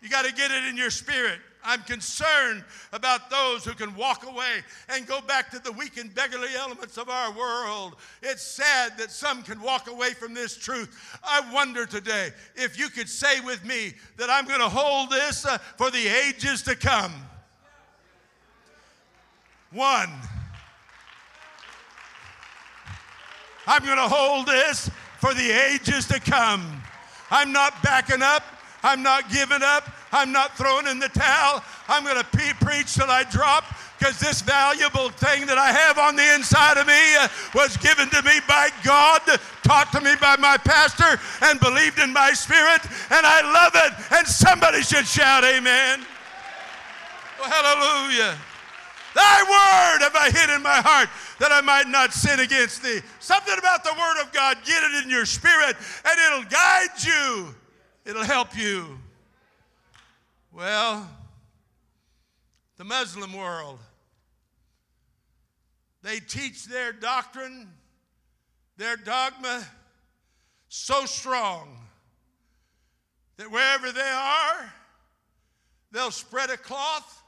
You 0.02 0.10
got 0.10 0.26
to 0.26 0.34
get 0.34 0.52
it 0.52 0.64
in 0.66 0.78
your 0.78 0.92
spirit. 0.92 1.40
I'm 1.68 1.82
concerned 1.82 2.64
about 2.94 3.30
those 3.30 3.66
who 3.66 3.74
can 3.74 3.94
walk 3.98 4.26
away 4.26 4.64
and 4.88 5.06
go 5.06 5.20
back 5.20 5.52
to 5.52 5.60
the 5.60 5.74
weak 5.74 5.98
and 5.98 6.16
beggarly 6.16 6.56
elements 6.58 6.98
of 6.98 7.10
our 7.10 7.34
world. 7.34 7.98
It's 8.24 8.42
sad 8.42 8.98
that 8.98 9.12
some 9.12 9.44
can 9.44 9.62
walk 9.62 9.90
away 9.90 10.12
from 10.12 10.34
this 10.34 10.56
truth. 10.56 11.20
I 11.22 11.42
wonder 11.54 11.86
today 11.86 12.30
if 12.56 12.80
you 12.80 12.88
could 12.88 13.10
say 13.10 13.42
with 13.42 13.66
me 13.66 13.96
that 14.16 14.30
I'm 14.30 14.48
going 14.48 14.62
to 14.62 14.70
hold 14.70 15.10
this 15.10 15.46
uh, 15.46 15.58
for 15.58 15.92
the 15.92 16.08
ages 16.08 16.62
to 16.64 16.76
come. 16.76 17.12
One, 19.74 20.10
I'm 23.68 23.84
going 23.84 23.98
to 23.98 24.08
hold 24.08 24.48
this 24.48 24.90
for 25.20 25.34
the 25.34 25.52
ages 25.52 26.08
to 26.08 26.22
come. 26.22 26.82
I'm 27.30 27.52
not 27.52 27.84
backing 27.84 28.22
up. 28.22 28.44
I'm 28.84 29.04
not 29.04 29.30
giving 29.30 29.62
up. 29.62 29.84
I'm 30.12 30.32
not 30.32 30.58
throwing 30.58 30.88
in 30.88 31.00
the 31.00 31.10
towel. 31.10 31.64
I'm 31.88 32.04
going 32.04 32.18
to 32.18 32.24
pe- 32.24 32.54
preach 32.60 32.96
till 32.96 33.10
I 33.10 33.24
drop 33.24 33.66
because 33.98 34.20
this 34.20 34.42
valuable 34.42 35.10
thing 35.10 35.46
that 35.48 35.58
I 35.58 35.72
have 35.72 35.98
on 35.98 36.16
the 36.16 36.36
inside 36.36 36.78
of 36.78 36.86
me 36.86 37.16
uh, 37.20 37.28
was 37.56 37.78
given 37.78 38.10
to 38.10 38.22
me 38.24 38.40
by 38.48 38.70
God, 38.84 39.22
taught 39.64 39.92
to 39.94 40.02
me 40.02 40.14
by 40.22 40.38
my 40.38 40.58
pastor, 40.58 41.20
and 41.42 41.60
believed 41.60 42.00
in 42.00 42.14
my 42.14 42.32
spirit, 42.34 42.82
and 43.10 43.26
I 43.26 43.42
love 43.42 43.74
it. 43.76 43.94
And 44.14 44.28
somebody 44.28 44.82
should 44.82 45.08
shout, 45.08 45.44
Amen. 45.44 46.06
Well, 47.40 47.50
hallelujah. 47.50 48.38
Thy 49.16 49.42
word 49.42 50.04
have 50.04 50.16
I 50.16 50.30
hid 50.30 50.56
in 50.56 50.62
my 50.62 50.80
heart 50.80 51.10
that 51.40 51.52
I 51.52 51.62
might 51.62 51.88
not 51.88 52.14
sin 52.14 52.40
against 52.40 52.84
thee. 52.84 53.00
Something 53.20 53.56
about 53.58 53.84
the 53.84 53.94
word 53.94 54.22
of 54.22 54.32
God, 54.32 54.58
get 54.64 54.84
it 54.84 55.04
in 55.04 55.10
your 55.10 55.26
spirit, 55.26 55.76
and 56.06 56.20
it'll 56.28 56.50
guide 56.50 57.02
you, 57.02 57.56
it'll 58.06 58.24
help 58.24 58.56
you. 58.56 59.00
Well, 60.58 61.08
the 62.78 62.84
Muslim 62.84 63.32
world, 63.32 63.78
they 66.02 66.18
teach 66.18 66.66
their 66.66 66.92
doctrine, 66.92 67.68
their 68.76 68.98
dogma 68.98 69.64
so 70.68 71.06
strong 71.06 71.78
that 73.38 73.52
wherever 73.52 73.92
they 73.92 74.02
are, 74.02 74.74
they'll 75.92 76.10
spread 76.10 76.50
a 76.50 76.58
cloth, 76.58 77.22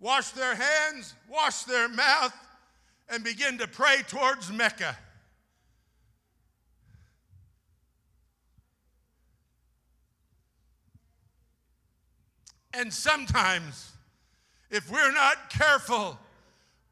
wash 0.00 0.30
their 0.30 0.56
hands, 0.56 1.14
wash 1.30 1.62
their 1.62 1.88
mouth, 1.88 2.34
and 3.08 3.22
begin 3.22 3.58
to 3.58 3.68
pray 3.68 3.98
towards 4.08 4.50
Mecca. 4.50 4.98
And 12.76 12.92
sometimes, 12.92 13.92
if 14.70 14.90
we're 14.90 15.12
not 15.12 15.50
careful, 15.50 16.18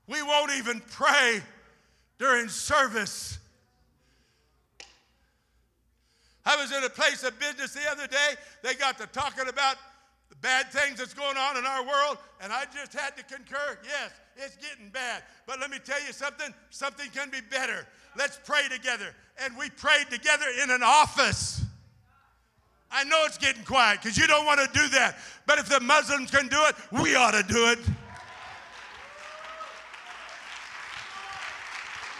we 0.07 0.23
won't 0.23 0.53
even 0.53 0.81
pray 0.91 1.41
during 2.19 2.49
service. 2.49 3.39
I 6.45 6.57
was 6.57 6.73
in 6.73 6.85
a 6.85 6.89
place 6.89 7.23
of 7.25 7.39
business 7.39 7.73
the 7.73 7.89
other 7.91 8.07
day. 8.07 8.35
They 8.63 8.75
got 8.75 8.99
to 8.99 9.07
talking 9.09 9.49
about 9.49 9.77
the 10.29 10.37
bad 10.37 10.71
things 10.73 10.99
that's 10.99 11.15
going 11.15 11.37
on 11.37 11.57
in 11.57 11.65
our 11.65 11.85
world, 11.85 12.19
and 12.41 12.53
I 12.53 12.65
just 12.73 12.93
had 12.93 13.17
to 13.17 13.25
concur 13.25 13.79
yes, 13.85 14.11
it's 14.37 14.57
getting 14.57 14.89
bad. 14.91 15.23
But 15.47 15.61
let 15.61 15.71
me 15.71 15.79
tell 15.85 16.05
you 16.05 16.13
something 16.13 16.53
something 16.71 17.09
can 17.11 17.31
be 17.31 17.41
better. 17.51 17.87
Let's 18.17 18.39
pray 18.45 18.63
together. 18.71 19.15
And 19.43 19.57
we 19.57 19.71
prayed 19.71 20.11
together 20.11 20.47
in 20.63 20.71
an 20.71 20.83
office. 20.83 21.62
I 22.93 23.05
know 23.05 23.25
it's 23.25 23.39
getting 23.39 23.65
quiet 23.65 24.01
because 24.03 24.19
you 24.19 24.27
don't 24.27 24.45
want 24.45 24.61
to 24.61 24.79
do 24.79 24.87
that. 24.89 25.17
But 25.47 25.59
if 25.59 25.69
the 25.69 25.81
Muslims 25.81 26.31
can 26.31 26.49
do 26.49 26.59
it, 26.67 26.77
we 26.91 27.17
ought 27.17 27.33
to 27.33 27.43
do 27.43 27.69
it. 27.69 27.79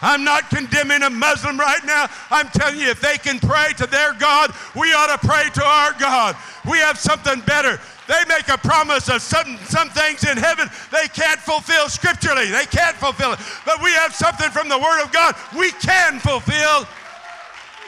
I'm 0.01 0.25
not 0.25 0.49
condemning 0.49 1.01
a 1.03 1.09
Muslim 1.09 1.57
right 1.57 1.79
now. 1.85 2.07
I'm 2.29 2.49
telling 2.49 2.77
you, 2.77 2.89
if 2.89 2.99
they 2.99 3.17
can 3.17 3.39
pray 3.39 3.71
to 3.77 3.87
their 3.87 4.13
God, 4.13 4.53
we 4.75 4.91
ought 4.93 5.17
to 5.17 5.25
pray 5.25 5.45
to 5.53 5.63
our 5.63 5.93
God. 5.93 6.35
We 6.69 6.77
have 6.79 6.99
something 6.99 7.39
better. 7.41 7.79
They 8.09 8.21
make 8.27 8.49
a 8.49 8.57
promise 8.57 9.07
of 9.07 9.21
some, 9.21 9.57
some 9.63 9.89
things 9.91 10.25
in 10.25 10.35
heaven 10.35 10.69
they 10.91 11.07
can't 11.07 11.39
fulfill 11.39 11.87
scripturally. 11.87 12.47
They 12.51 12.65
can't 12.65 12.97
fulfill 12.97 13.31
it. 13.31 13.39
But 13.65 13.81
we 13.81 13.91
have 13.91 14.13
something 14.13 14.49
from 14.51 14.67
the 14.67 14.77
Word 14.77 15.03
of 15.03 15.13
God 15.13 15.35
we 15.57 15.71
can 15.71 16.19
fulfill. 16.19 16.85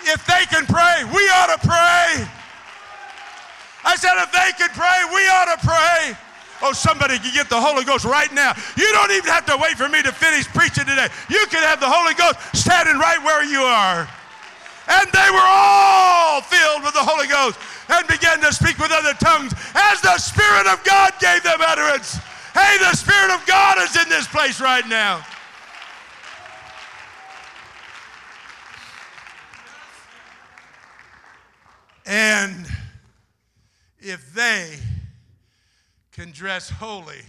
If 0.07 0.25
they 0.25 0.45
can 0.45 0.65
pray, 0.67 1.03
we 1.13 1.21
ought 1.29 1.59
to 1.59 1.67
pray. 1.67 2.27
I 3.85 3.95
said, 3.95 4.17
if 4.17 4.33
they 4.33 4.49
could 4.57 4.73
pray, 4.73 4.97
we 5.13 5.21
ought 5.29 5.53
to 5.53 5.59
pray. 5.61 6.17
Oh, 6.61 6.73
somebody 6.73 7.19
can 7.19 7.33
get 7.33 7.49
the 7.49 7.59
Holy 7.59 7.85
Ghost 7.85 8.05
right 8.05 8.31
now. 8.33 8.57
You 8.75 8.89
don't 8.93 9.11
even 9.11 9.29
have 9.29 9.45
to 9.45 9.57
wait 9.61 9.77
for 9.77 9.87
me 9.87 10.01
to 10.01 10.11
finish 10.11 10.47
preaching 10.47 10.85
today. 10.85 11.07
You 11.29 11.45
can 11.51 11.61
have 11.61 11.79
the 11.79 11.89
Holy 11.89 12.15
Ghost 12.15 12.39
standing 12.55 12.97
right 12.97 13.21
where 13.21 13.43
you 13.43 13.61
are. 13.61 14.09
And 14.87 15.07
they 15.11 15.29
were 15.29 15.45
all 15.45 16.41
filled 16.41 16.83
with 16.83 16.93
the 16.93 17.05
Holy 17.05 17.27
Ghost 17.27 17.59
and 17.89 18.07
began 18.07 18.39
to 18.41 18.53
speak 18.53 18.77
with 18.79 18.91
other 18.91 19.13
tongues 19.13 19.53
as 19.75 20.01
the 20.01 20.17
Spirit 20.17 20.65
of 20.67 20.83
God 20.83 21.13
gave 21.19 21.43
them 21.43 21.59
utterance. 21.61 22.17
Hey, 22.53 22.77
the 22.79 22.95
Spirit 22.95 23.31
of 23.31 23.45
God 23.45 23.77
is 23.79 23.95
in 24.01 24.09
this 24.09 24.27
place 24.27 24.61
right 24.61 24.87
now. 24.87 25.25
And 32.05 32.67
if 34.05 34.33
they 34.35 34.77
can 36.11 36.31
dress 36.31 36.69
holy. 36.69 37.21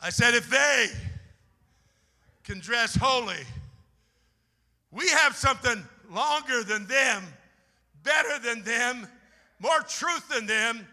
I 0.00 0.10
said, 0.10 0.34
if 0.34 0.48
they 0.48 0.86
can 2.44 2.60
dress 2.60 2.94
holy, 2.94 3.42
we 4.92 5.08
have 5.08 5.34
something 5.34 5.82
longer 6.10 6.62
than 6.62 6.86
them, 6.86 7.24
better 8.04 8.38
than 8.38 8.62
them, 8.62 9.08
more 9.58 9.80
truth 9.80 10.28
than 10.28 10.46
them. 10.46 10.86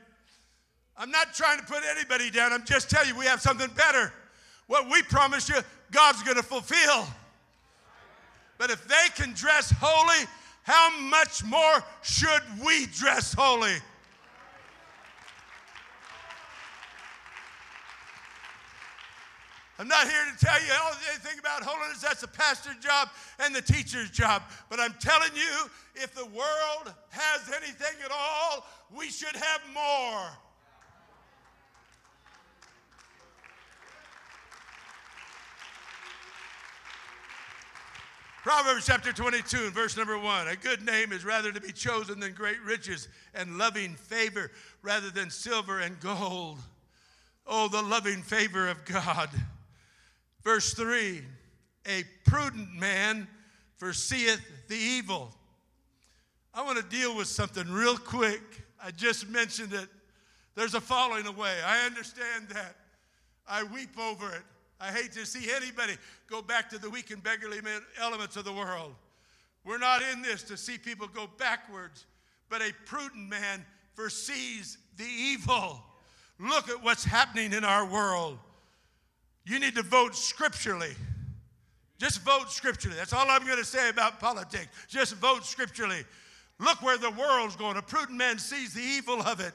I'm 0.97 1.11
not 1.11 1.33
trying 1.33 1.59
to 1.59 1.65
put 1.65 1.83
anybody 1.95 2.31
down. 2.31 2.51
I'm 2.51 2.65
just 2.65 2.89
telling 2.89 3.09
you, 3.09 3.15
we 3.15 3.25
have 3.25 3.41
something 3.41 3.69
better. 3.75 4.11
what 4.65 4.89
we 4.89 5.03
promise 5.03 5.49
you, 5.49 5.57
God's 5.91 6.23
going 6.23 6.37
to 6.37 6.43
fulfill. 6.43 7.05
But 8.61 8.69
if 8.69 8.87
they 8.87 9.07
can 9.15 9.33
dress 9.33 9.73
holy, 9.79 10.27
how 10.61 10.95
much 10.99 11.43
more 11.43 11.83
should 12.03 12.43
we 12.63 12.85
dress 12.85 13.33
holy? 13.33 13.73
I'm 19.79 19.87
not 19.87 20.07
here 20.07 20.25
to 20.31 20.45
tell 20.45 20.61
you 20.61 20.73
anything 21.09 21.39
about 21.39 21.63
holiness. 21.63 22.01
That's 22.01 22.21
the 22.21 22.27
pastor's 22.27 22.75
job 22.75 23.09
and 23.39 23.55
the 23.55 23.63
teacher's 23.63 24.11
job. 24.11 24.43
But 24.69 24.79
I'm 24.79 24.93
telling 24.99 25.31
you, 25.33 25.65
if 25.95 26.13
the 26.13 26.27
world 26.27 26.93
has 27.09 27.51
anything 27.55 27.99
at 28.05 28.11
all, 28.11 28.67
we 28.95 29.09
should 29.09 29.35
have 29.35 29.61
more. 29.73 30.29
Proverbs 38.53 38.85
chapter 38.85 39.13
22 39.13 39.69
verse 39.69 39.95
number 39.95 40.19
one. 40.19 40.49
A 40.49 40.57
good 40.57 40.85
name 40.85 41.13
is 41.13 41.23
rather 41.23 41.53
to 41.53 41.61
be 41.61 41.71
chosen 41.71 42.19
than 42.19 42.33
great 42.33 42.61
riches, 42.65 43.07
and 43.33 43.57
loving 43.57 43.95
favor 43.95 44.51
rather 44.81 45.09
than 45.09 45.29
silver 45.29 45.79
and 45.79 45.97
gold. 46.01 46.59
Oh, 47.47 47.69
the 47.69 47.81
loving 47.81 48.21
favor 48.21 48.67
of 48.67 48.83
God. 48.83 49.29
Verse 50.43 50.73
three 50.73 51.21
A 51.87 52.03
prudent 52.25 52.73
man 52.73 53.25
foreseeth 53.77 54.41
the 54.67 54.75
evil. 54.75 55.33
I 56.53 56.61
want 56.63 56.77
to 56.77 56.83
deal 56.83 57.15
with 57.15 57.27
something 57.27 57.71
real 57.71 57.95
quick. 57.95 58.41
I 58.83 58.91
just 58.91 59.29
mentioned 59.29 59.71
it. 59.71 59.87
There's 60.55 60.73
a 60.73 60.81
falling 60.81 61.25
away. 61.25 61.55
I 61.65 61.85
understand 61.85 62.49
that. 62.49 62.75
I 63.47 63.63
weep 63.63 63.97
over 63.97 64.29
it. 64.35 64.43
I 64.81 64.91
hate 64.91 65.11
to 65.13 65.25
see 65.25 65.51
anybody 65.51 65.93
go 66.27 66.41
back 66.41 66.69
to 66.71 66.79
the 66.79 66.89
weak 66.89 67.11
and 67.11 67.21
beggarly 67.21 67.59
elements 67.99 68.35
of 68.35 68.45
the 68.45 68.53
world. 68.53 68.95
We're 69.63 69.77
not 69.77 70.01
in 70.01 70.21
this 70.21 70.41
to 70.43 70.57
see 70.57 70.77
people 70.77 71.07
go 71.07 71.29
backwards, 71.37 72.05
but 72.49 72.61
a 72.61 72.71
prudent 72.85 73.29
man 73.29 73.63
foresees 73.93 74.79
the 74.97 75.05
evil. 75.05 75.83
Look 76.39 76.69
at 76.69 76.83
what's 76.83 77.03
happening 77.03 77.53
in 77.53 77.63
our 77.63 77.85
world. 77.85 78.39
You 79.45 79.59
need 79.59 79.75
to 79.75 79.83
vote 79.83 80.15
scripturally. 80.15 80.95
Just 81.99 82.21
vote 82.21 82.49
scripturally. 82.49 82.97
That's 82.97 83.13
all 83.13 83.29
I'm 83.29 83.45
going 83.45 83.59
to 83.59 83.65
say 83.65 83.89
about 83.89 84.19
politics. 84.19 84.67
Just 84.87 85.15
vote 85.17 85.45
scripturally. 85.45 86.03
Look 86.57 86.81
where 86.81 86.97
the 86.97 87.11
world's 87.11 87.55
going. 87.55 87.77
A 87.77 87.81
prudent 87.83 88.17
man 88.17 88.39
sees 88.39 88.73
the 88.73 88.81
evil 88.81 89.21
of 89.21 89.39
it. 89.39 89.53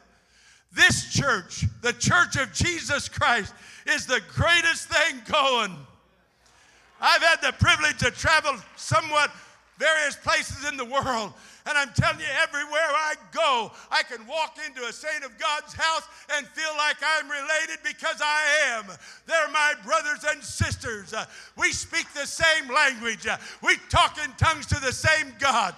This 0.72 1.12
church, 1.12 1.64
the 1.82 1.92
church 1.92 2.36
of 2.36 2.52
Jesus 2.52 3.08
Christ, 3.08 3.54
is 3.86 4.06
the 4.06 4.20
greatest 4.34 4.88
thing 4.88 5.20
going. 5.30 5.74
I've 7.00 7.22
had 7.22 7.40
the 7.42 7.52
privilege 7.52 7.98
to 7.98 8.10
travel 8.10 8.54
somewhat 8.76 9.30
various 9.78 10.16
places 10.16 10.68
in 10.68 10.76
the 10.76 10.84
world. 10.84 11.32
And 11.68 11.76
I'm 11.76 11.90
telling 11.94 12.20
you, 12.20 12.26
everywhere 12.42 12.80
I 12.80 13.14
go, 13.32 13.72
I 13.90 14.02
can 14.04 14.26
walk 14.26 14.56
into 14.64 14.86
a 14.86 14.92
saint 14.92 15.24
of 15.24 15.36
God's 15.38 15.74
house 15.74 16.02
and 16.36 16.46
feel 16.48 16.70
like 16.76 16.96
I'm 17.02 17.28
related 17.28 17.78
because 17.82 18.20
I 18.22 18.42
am. 18.76 18.86
They're 19.26 19.48
my 19.48 19.74
brothers 19.84 20.24
and 20.28 20.42
sisters. 20.42 21.12
We 21.56 21.72
speak 21.72 22.06
the 22.14 22.26
same 22.26 22.72
language, 22.72 23.26
we 23.62 23.76
talk 23.88 24.18
in 24.24 24.32
tongues 24.32 24.66
to 24.66 24.80
the 24.80 24.92
same 24.92 25.34
God. 25.38 25.74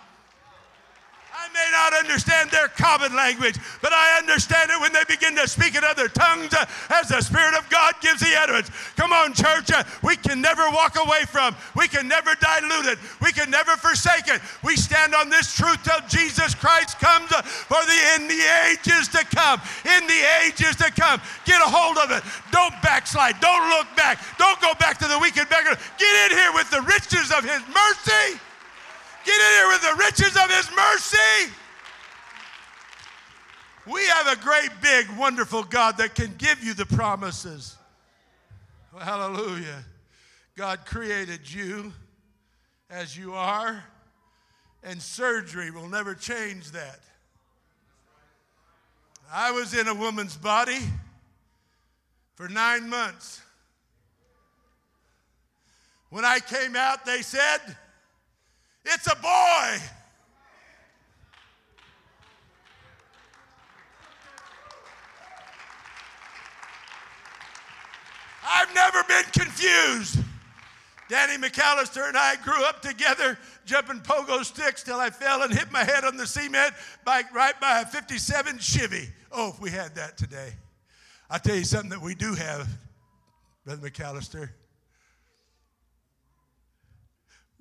I 1.48 1.54
may 1.54 1.70
not 1.72 2.04
understand 2.04 2.50
their 2.50 2.68
common 2.68 3.14
language, 3.14 3.56
but 3.80 3.92
I 3.92 4.18
understand 4.18 4.70
it 4.70 4.80
when 4.80 4.92
they 4.92 5.04
begin 5.08 5.34
to 5.36 5.48
speak 5.48 5.76
in 5.76 5.84
other 5.84 6.08
tongues 6.08 6.52
uh, 6.52 6.66
as 6.90 7.08
the 7.08 7.20
Spirit 7.20 7.54
of 7.56 7.68
God 7.70 7.94
gives 8.00 8.20
the 8.20 8.36
utterance. 8.36 8.70
Come 8.96 9.12
on, 9.12 9.32
church. 9.32 9.70
Uh, 9.72 9.84
we 10.02 10.16
can 10.16 10.40
never 10.40 10.68
walk 10.70 10.96
away 10.96 11.24
from, 11.26 11.56
we 11.74 11.88
can 11.88 12.08
never 12.08 12.34
dilute 12.34 12.86
it, 12.86 12.98
we 13.22 13.32
can 13.32 13.50
never 13.50 13.76
forsake 13.76 14.28
it. 14.28 14.40
We 14.62 14.76
stand 14.76 15.14
on 15.14 15.30
this 15.30 15.54
truth 15.54 15.82
till 15.84 16.00
Jesus 16.08 16.54
Christ 16.54 16.98
comes 16.98 17.32
uh, 17.32 17.42
for 17.42 17.80
the 17.86 17.98
in 18.16 18.28
the 18.28 18.42
ages 18.68 19.08
to 19.08 19.24
come. 19.32 19.60
In 19.84 20.06
the 20.06 20.22
ages 20.44 20.76
to 20.76 20.90
come. 20.92 21.20
Get 21.44 21.60
a 21.62 21.68
hold 21.68 21.96
of 21.98 22.10
it. 22.10 22.22
Don't 22.52 22.74
backslide. 22.82 23.40
Don't 23.40 23.68
look 23.70 23.86
back. 23.96 24.20
Don't 24.36 24.60
go 24.60 24.74
back 24.74 24.98
to 24.98 25.08
the 25.08 25.18
wicked 25.18 25.48
beggar. 25.48 25.76
Get 25.98 26.30
in 26.30 26.36
here 26.36 26.52
with 26.52 26.70
the 26.70 26.82
riches 26.82 27.32
of 27.32 27.44
his 27.44 27.62
mercy. 27.72 28.40
Get 29.28 29.34
in 29.34 29.52
here 29.58 29.68
with 29.68 29.82
the 29.82 29.94
riches 29.98 30.36
of 30.42 30.50
His 30.50 30.70
mercy. 30.74 31.52
We 33.86 34.02
have 34.06 34.38
a 34.38 34.40
great, 34.40 34.70
big, 34.80 35.06
wonderful 35.18 35.64
God 35.64 35.98
that 35.98 36.14
can 36.14 36.34
give 36.38 36.64
you 36.64 36.72
the 36.72 36.86
promises. 36.86 37.76
Well, 38.90 39.04
hallelujah. 39.04 39.84
God 40.56 40.86
created 40.86 41.40
you 41.52 41.92
as 42.88 43.18
you 43.18 43.34
are, 43.34 43.84
and 44.82 45.02
surgery 45.02 45.70
will 45.70 45.90
never 45.90 46.14
change 46.14 46.70
that. 46.70 47.00
I 49.30 49.50
was 49.50 49.74
in 49.74 49.88
a 49.88 49.94
woman's 49.94 50.38
body 50.38 50.80
for 52.34 52.48
nine 52.48 52.88
months. 52.88 53.42
When 56.08 56.24
I 56.24 56.40
came 56.40 56.76
out, 56.76 57.04
they 57.04 57.20
said, 57.20 57.76
it's 58.88 59.06
a 59.06 59.16
boy. 59.16 59.78
I've 68.50 68.74
never 68.74 69.02
been 69.04 69.24
confused. 69.32 70.18
Danny 71.08 71.36
McAllister 71.42 72.06
and 72.06 72.16
I 72.16 72.36
grew 72.36 72.64
up 72.64 72.82
together 72.82 73.38
jumping 73.64 74.00
pogo 74.00 74.44
sticks 74.44 74.82
till 74.82 74.98
I 74.98 75.10
fell 75.10 75.42
and 75.42 75.52
hit 75.52 75.70
my 75.72 75.84
head 75.84 76.04
on 76.04 76.16
the 76.16 76.26
cement 76.26 76.74
by, 77.04 77.22
right 77.34 77.58
by 77.60 77.80
a 77.80 77.86
57 77.86 78.58
Chevy. 78.58 79.08
Oh, 79.32 79.50
if 79.50 79.60
we 79.60 79.70
had 79.70 79.94
that 79.94 80.18
today. 80.18 80.52
I'll 81.30 81.38
tell 81.38 81.56
you 81.56 81.64
something 81.64 81.90
that 81.90 82.00
we 82.00 82.14
do 82.14 82.34
have, 82.34 82.68
Brother 83.64 83.88
McAllister. 83.88 84.50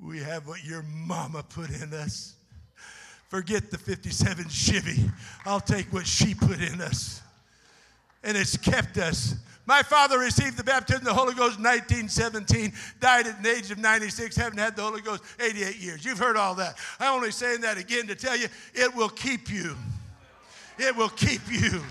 We 0.04 0.20
have 0.20 0.48
what 0.48 0.64
your 0.64 0.84
mama 0.84 1.44
put 1.44 1.70
in 1.70 1.94
us. 1.94 2.36
Forget 3.30 3.72
the 3.72 3.78
57 3.78 4.48
Chevy. 4.50 5.10
I'll 5.46 5.60
take 5.60 5.92
what 5.92 6.08
she 6.08 6.34
put 6.34 6.62
in 6.62 6.82
us. 6.82 7.22
And 8.24 8.38
it's 8.38 8.56
kept 8.56 8.98
us. 8.98 9.36
My 9.66 9.84
father 9.84 10.18
received 10.18 10.56
the 10.56 10.64
baptism 10.64 11.02
of 11.02 11.08
the 11.08 11.14
Holy 11.14 11.34
Ghost 11.34 11.58
in 11.58 11.64
1917, 11.64 12.72
died 13.02 13.28
at 13.28 13.44
the 13.44 13.50
age 13.50 13.70
of 13.70 13.78
96, 13.78 14.36
haven't 14.38 14.60
had 14.60 14.78
the 14.78 14.82
Holy 14.82 15.02
Ghost 15.02 15.24
88 15.42 15.76
years. 15.78 16.06
You've 16.06 16.20
heard 16.20 16.38
all 16.38 16.56
that. 16.56 16.78
I'm 17.02 17.16
only 17.16 17.32
saying 17.32 17.62
that 17.62 17.78
again 17.78 18.08
to 18.08 18.16
tell 18.16 18.38
you 18.38 18.48
it 18.74 18.96
will 18.96 19.10
keep 19.10 19.52
you. 19.52 19.76
It 20.80 20.96
will 20.96 21.10
keep 21.10 21.42
you. 21.52 21.82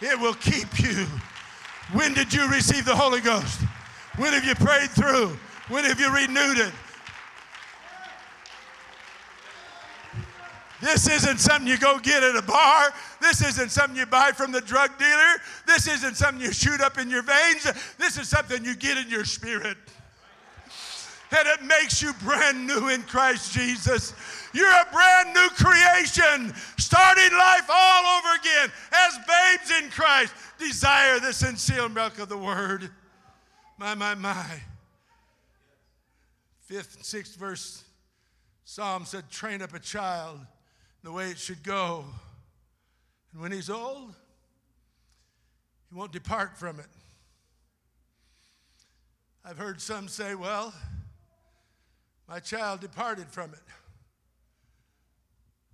It 0.00 0.18
will 0.18 0.34
keep 0.34 0.78
you. 0.80 1.04
When 1.92 2.14
did 2.14 2.32
you 2.32 2.48
receive 2.48 2.86
the 2.86 2.96
Holy 2.96 3.20
Ghost? 3.20 3.60
When 4.16 4.32
have 4.32 4.44
you 4.44 4.54
prayed 4.54 4.90
through? 4.90 5.36
When 5.68 5.84
have 5.84 6.00
you 6.00 6.12
renewed 6.14 6.58
it? 6.58 6.72
This 10.80 11.08
isn't 11.08 11.38
something 11.38 11.68
you 11.68 11.78
go 11.78 11.98
get 11.98 12.22
at 12.22 12.36
a 12.36 12.42
bar. 12.42 12.92
This 13.20 13.42
isn't 13.42 13.70
something 13.70 13.96
you 13.96 14.06
buy 14.06 14.32
from 14.32 14.50
the 14.50 14.60
drug 14.60 14.98
dealer. 14.98 15.34
This 15.66 15.86
isn't 15.86 16.16
something 16.16 16.42
you 16.42 16.52
shoot 16.52 16.80
up 16.80 16.98
in 16.98 17.10
your 17.10 17.22
veins. 17.22 17.66
This 17.98 18.16
is 18.16 18.28
something 18.28 18.64
you 18.64 18.74
get 18.74 18.96
in 18.96 19.10
your 19.10 19.24
spirit. 19.24 19.76
And 21.32 21.46
it 21.46 21.62
makes 21.62 22.02
you 22.02 22.12
brand 22.24 22.66
new 22.66 22.88
in 22.88 23.02
Christ 23.02 23.52
Jesus. 23.52 24.14
You're 24.52 24.68
a 24.68 24.86
brand 24.92 25.32
new 25.32 25.48
creation, 25.50 26.52
starting 26.76 27.38
life 27.38 27.70
all 27.72 28.18
over 28.18 28.34
again 28.40 28.72
as 28.92 29.18
babes 29.18 29.82
in 29.82 29.90
Christ. 29.90 30.34
Desire 30.58 31.20
the 31.20 31.32
sincere 31.32 31.88
milk 31.88 32.18
of 32.18 32.28
the 32.28 32.38
word. 32.38 32.90
My, 33.78 33.94
my, 33.94 34.14
my. 34.14 34.60
Fifth 36.62 36.96
and 36.96 37.04
sixth 37.04 37.36
verse 37.36 37.84
Psalm 38.64 39.04
said, 39.04 39.28
train 39.30 39.62
up 39.62 39.74
a 39.74 39.80
child 39.80 40.38
the 41.02 41.12
way 41.12 41.30
it 41.30 41.38
should 41.38 41.62
go. 41.62 42.04
And 43.32 43.40
when 43.40 43.52
he's 43.52 43.70
old, 43.70 44.14
he 45.88 45.94
won't 45.96 46.12
depart 46.12 46.56
from 46.58 46.78
it. 46.78 46.86
I've 49.44 49.58
heard 49.58 49.80
some 49.80 50.08
say, 50.08 50.34
well, 50.34 50.74
my 52.28 52.38
child 52.38 52.80
departed 52.80 53.28
from 53.28 53.52
it. 53.52 53.60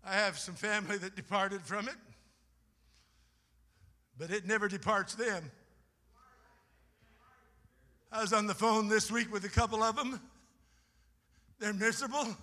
I 0.04 0.14
have 0.14 0.38
some 0.38 0.54
family 0.54 0.98
that 0.98 1.16
departed 1.16 1.62
from 1.62 1.88
it, 1.88 1.96
but 4.16 4.30
it 4.30 4.46
never 4.46 4.68
departs 4.68 5.16
them. 5.16 5.50
I 8.12 8.20
was 8.20 8.32
on 8.32 8.46
the 8.46 8.54
phone 8.54 8.88
this 8.88 9.10
week 9.10 9.32
with 9.32 9.44
a 9.44 9.48
couple 9.48 9.82
of 9.82 9.96
them. 9.96 10.20
They're 11.58 11.74
miserable, 11.74 12.36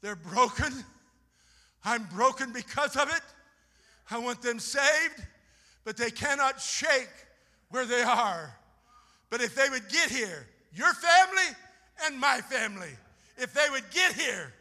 they're 0.00 0.16
broken, 0.16 0.72
I'm 1.84 2.04
broken 2.04 2.52
because 2.52 2.96
of 2.96 3.08
it. 3.10 3.22
I 4.10 4.18
want 4.18 4.42
them 4.42 4.58
saved, 4.58 5.26
but 5.84 5.96
they 5.96 6.10
cannot 6.10 6.60
shake 6.60 7.10
where 7.70 7.84
they 7.84 8.02
are. 8.02 8.56
But 9.30 9.40
if 9.40 9.54
they 9.54 9.68
would 9.68 9.88
get 9.88 10.10
here, 10.10 10.46
your 10.74 10.92
family 10.94 11.56
and 12.06 12.18
my 12.18 12.40
family, 12.40 12.90
if 13.36 13.52
they 13.52 13.68
would 13.70 13.90
get 13.90 14.12
here, 14.12 14.52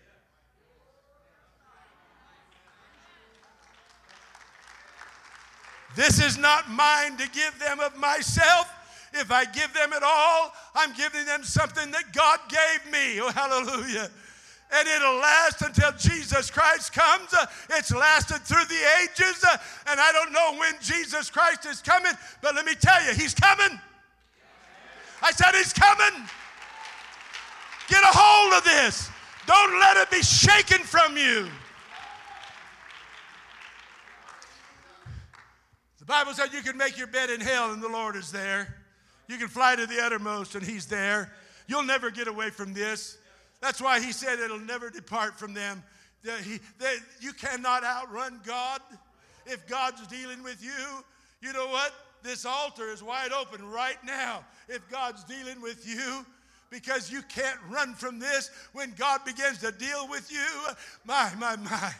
This 5.96 6.20
is 6.20 6.38
not 6.38 6.70
mine 6.70 7.18
to 7.18 7.30
give 7.30 7.58
them 7.60 7.80
of 7.80 7.96
myself. 7.98 8.72
If 9.14 9.32
I 9.32 9.46
give 9.46 9.74
them 9.74 9.94
at 9.94 10.02
all, 10.02 10.52
I'm 10.74 10.92
giving 10.94 11.26
them 11.26 11.44
something 11.44 11.92
that 11.92 12.14
God 12.14 12.40
gave 12.50 12.92
me. 12.92 13.22
Oh, 13.22 13.30
hallelujah. 13.30 14.10
And 14.76 14.88
it'll 14.88 15.18
last 15.18 15.62
until 15.62 15.92
Jesus 15.94 16.50
Christ 16.50 16.94
comes. 16.94 17.32
Uh, 17.32 17.46
it's 17.72 17.94
lasted 17.94 18.40
through 18.42 18.66
the 18.66 18.82
ages. 19.02 19.44
Uh, 19.44 19.58
and 19.88 20.00
I 20.00 20.12
don't 20.12 20.34
know 20.34 20.56
when 20.60 20.74
Jesus 20.82 21.30
Christ 21.30 21.68
is 21.68 21.82
coming, 21.82 22.14
but 22.42 22.56
let 22.56 22.66
me 22.66 22.74
tell 22.74 23.06
you, 23.06 23.14
He's 23.14 23.36
coming. 23.36 23.80
I 25.22 25.32
said, 25.32 25.52
He's 25.54 25.74
coming. 25.74 26.28
Get 27.88 28.02
a 28.02 28.12
hold 28.12 28.54
of 28.54 28.64
this. 28.64 29.10
Don't 29.46 29.80
let 29.80 29.98
it 29.98 30.10
be 30.10 30.24
shaken 30.24 30.80
from 30.80 31.18
you. 31.18 31.48
The 36.00 36.06
Bible 36.06 36.34
said 36.34 36.52
you 36.52 36.62
can 36.62 36.78
make 36.78 36.98
your 36.98 37.08
bed 37.08 37.30
in 37.30 37.40
hell 37.40 37.72
and 37.72 37.82
the 37.82 37.88
Lord 37.88 38.16
is 38.16 38.32
there. 38.32 38.76
You 39.30 39.38
can 39.38 39.48
fly 39.48 39.76
to 39.76 39.86
the 39.86 40.02
uttermost 40.02 40.56
and 40.56 40.66
He's 40.66 40.88
there. 40.88 41.32
You'll 41.68 41.84
never 41.84 42.10
get 42.10 42.28
away 42.28 42.50
from 42.50 42.74
this. 42.74 43.18
That's 43.64 43.82
why 43.82 44.02
He 44.02 44.12
said 44.12 44.40
it'll 44.40 44.60
never 44.60 44.90
depart 44.90 45.40
from 45.40 45.54
them. 45.54 45.82
He, 46.44 46.60
they, 46.80 46.96
you 47.22 47.32
cannot 47.32 47.86
outrun 47.86 48.42
God. 48.46 48.82
If 49.46 49.66
God's 49.70 50.06
dealing 50.08 50.44
with 50.44 50.62
you, 50.62 50.72
you 51.42 51.54
know 51.54 51.68
what? 51.68 51.94
This 52.24 52.46
altar 52.46 52.90
is 52.92 53.02
wide 53.02 53.32
open 53.32 53.66
right 53.66 53.98
now. 54.06 54.44
If 54.68 54.90
God's 54.90 55.24
dealing 55.24 55.62
with 55.62 55.88
you, 55.88 56.26
because 56.70 57.10
you 57.10 57.22
can't 57.24 57.60
run 57.70 57.94
from 57.94 58.20
this 58.20 58.52
when 58.74 58.94
God 58.98 59.24
begins 59.24 59.60
to 59.60 59.72
deal 59.72 60.10
with 60.10 60.30
you. 60.30 60.74
My, 61.06 61.32
my, 61.40 61.56
my. 61.56 61.92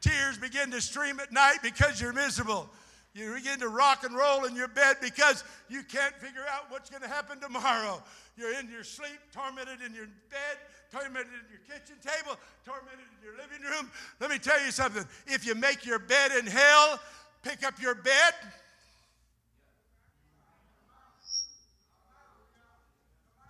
Tears 0.00 0.38
begin 0.38 0.72
to 0.72 0.80
stream 0.80 1.20
at 1.20 1.32
night 1.32 1.58
because 1.62 2.00
you're 2.00 2.12
miserable. 2.12 2.68
You 3.14 3.34
begin 3.34 3.58
to 3.60 3.68
rock 3.68 4.04
and 4.04 4.14
roll 4.14 4.44
in 4.44 4.54
your 4.54 4.68
bed 4.68 4.96
because 5.00 5.42
you 5.68 5.82
can't 5.82 6.14
figure 6.16 6.44
out 6.50 6.70
what's 6.70 6.90
going 6.90 7.02
to 7.02 7.08
happen 7.08 7.40
tomorrow. 7.40 8.02
You're 8.36 8.58
in 8.58 8.70
your 8.70 8.84
sleep, 8.84 9.18
tormented 9.32 9.80
in 9.84 9.94
your 9.94 10.06
bed, 10.30 10.58
tormented 10.92 11.32
in 11.32 11.50
your 11.50 11.60
kitchen 11.66 11.96
table, 12.00 12.38
tormented 12.64 13.06
in 13.18 13.24
your 13.24 13.36
living 13.36 13.62
room. 13.62 13.90
Let 14.20 14.30
me 14.30 14.38
tell 14.38 14.62
you 14.64 14.70
something. 14.70 15.04
If 15.26 15.46
you 15.46 15.54
make 15.54 15.84
your 15.84 15.98
bed 15.98 16.32
in 16.38 16.46
hell, 16.46 17.00
pick 17.42 17.64
up 17.64 17.80
your 17.80 17.94
bed. 17.94 18.34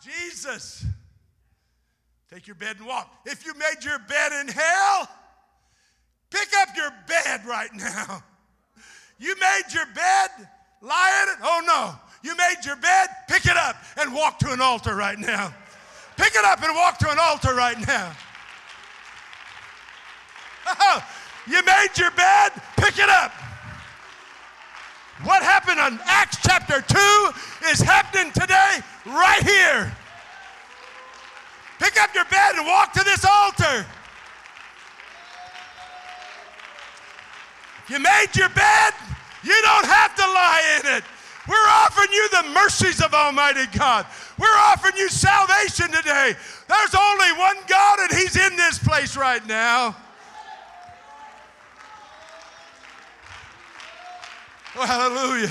Jesus. 0.03 0.87
Take 2.33 2.47
your 2.47 2.57
bed 2.57 2.77
and 2.79 2.87
walk. 2.87 3.13
If 3.27 3.45
you 3.45 3.55
made 3.55 3.85
your 3.85 3.99
bed 3.99 4.33
in 4.41 4.49
hell, 4.49 5.09
Pick 6.31 6.49
up 6.61 6.77
your 6.77 6.91
bed 7.07 7.47
right 7.47 7.73
now. 7.75 8.23
You 9.19 9.35
made 9.41 9.73
your 9.75 9.87
bed, 9.95 10.49
lie 10.81 11.23
in 11.23 11.29
it? 11.35 11.39
Oh 11.43 11.63
no. 11.67 11.95
You 12.23 12.37
made 12.37 12.65
your 12.65 12.77
bed, 12.77 13.09
pick 13.29 13.47
it 13.47 13.57
up 13.57 13.77
and 13.97 14.13
walk 14.15 14.39
to 14.41 14.53
an 14.53 14.61
altar 14.61 14.95
right 14.95 15.19
now. 15.19 15.55
Pick 16.17 16.35
it 16.35 16.45
up 16.45 16.63
and 16.63 16.75
walk 16.75 16.99
to 16.99 17.11
an 17.11 17.19
altar 17.21 17.55
right 17.55 17.79
now. 17.87 18.13
Oh, 20.81 21.03
you 21.47 21.63
made 21.65 21.97
your 21.97 22.11
bed, 22.11 22.53
pick 22.77 22.99
it 22.99 23.09
up. 23.09 23.33
What 25.25 25.43
happened 25.43 25.81
on 25.81 25.99
Acts 26.05 26.39
chapter 26.43 26.81
2 26.81 27.69
is 27.71 27.81
happening 27.81 28.33
today, 28.33 28.79
right 29.07 29.43
here. 29.43 29.93
Pick 31.79 32.01
up 32.01 32.15
your 32.15 32.25
bed 32.27 32.57
and 32.57 32.67
walk 32.67 32.93
to 32.93 33.05
this 33.05 33.25
altar. 33.25 33.87
You 37.89 37.99
made 37.99 38.29
your 38.35 38.51
bed, 38.51 38.93
you 39.43 39.57
don't 39.63 39.87
have 39.87 40.15
to 40.17 40.23
lie 40.23 40.81
in 40.81 40.97
it. 40.97 41.05
We're 41.49 41.57
offering 41.57 42.13
you 42.13 42.29
the 42.29 42.51
mercies 42.51 43.01
of 43.01 43.15
Almighty 43.15 43.65
God. 43.73 44.07
We're 44.39 44.47
offering 44.47 44.97
you 44.97 45.09
salvation 45.09 45.87
today. 45.87 46.35
There's 46.69 46.95
only 46.95 47.33
one 47.39 47.57
God, 47.67 47.99
and 48.01 48.19
He's 48.19 48.37
in 48.37 48.55
this 48.57 48.79
place 48.79 49.17
right 49.17 49.45
now. 49.47 49.97
Oh, 54.77 54.85
hallelujah. 54.87 55.51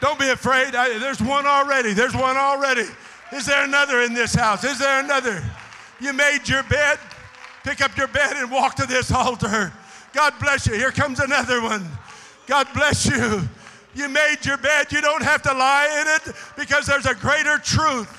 Don't 0.00 0.18
be 0.18 0.28
afraid. 0.30 0.74
I, 0.74 0.98
there's 0.98 1.20
one 1.20 1.46
already. 1.46 1.92
There's 1.92 2.14
one 2.14 2.36
already. 2.36 2.86
Is 3.32 3.44
there 3.46 3.64
another 3.64 4.00
in 4.02 4.14
this 4.14 4.34
house? 4.34 4.64
Is 4.64 4.78
there 4.78 5.00
another? 5.00 5.42
You 6.00 6.12
made 6.12 6.48
your 6.48 6.62
bed. 6.62 6.98
Pick 7.64 7.82
up 7.82 7.96
your 7.96 8.06
bed 8.06 8.36
and 8.36 8.50
walk 8.50 8.76
to 8.76 8.86
this 8.86 9.12
altar. 9.12 9.72
God 10.12 10.34
bless 10.40 10.66
you. 10.66 10.74
Here 10.74 10.90
comes 10.90 11.20
another 11.20 11.62
one. 11.62 11.86
God 12.46 12.66
bless 12.74 13.06
you. 13.06 13.48
You 13.94 14.08
made 14.08 14.38
your 14.44 14.56
bed. 14.56 14.92
You 14.92 15.00
don't 15.00 15.22
have 15.22 15.42
to 15.42 15.52
lie 15.52 16.00
in 16.00 16.30
it 16.30 16.36
because 16.56 16.86
there's 16.86 17.06
a 17.06 17.14
greater 17.14 17.58
truth. 17.58 18.16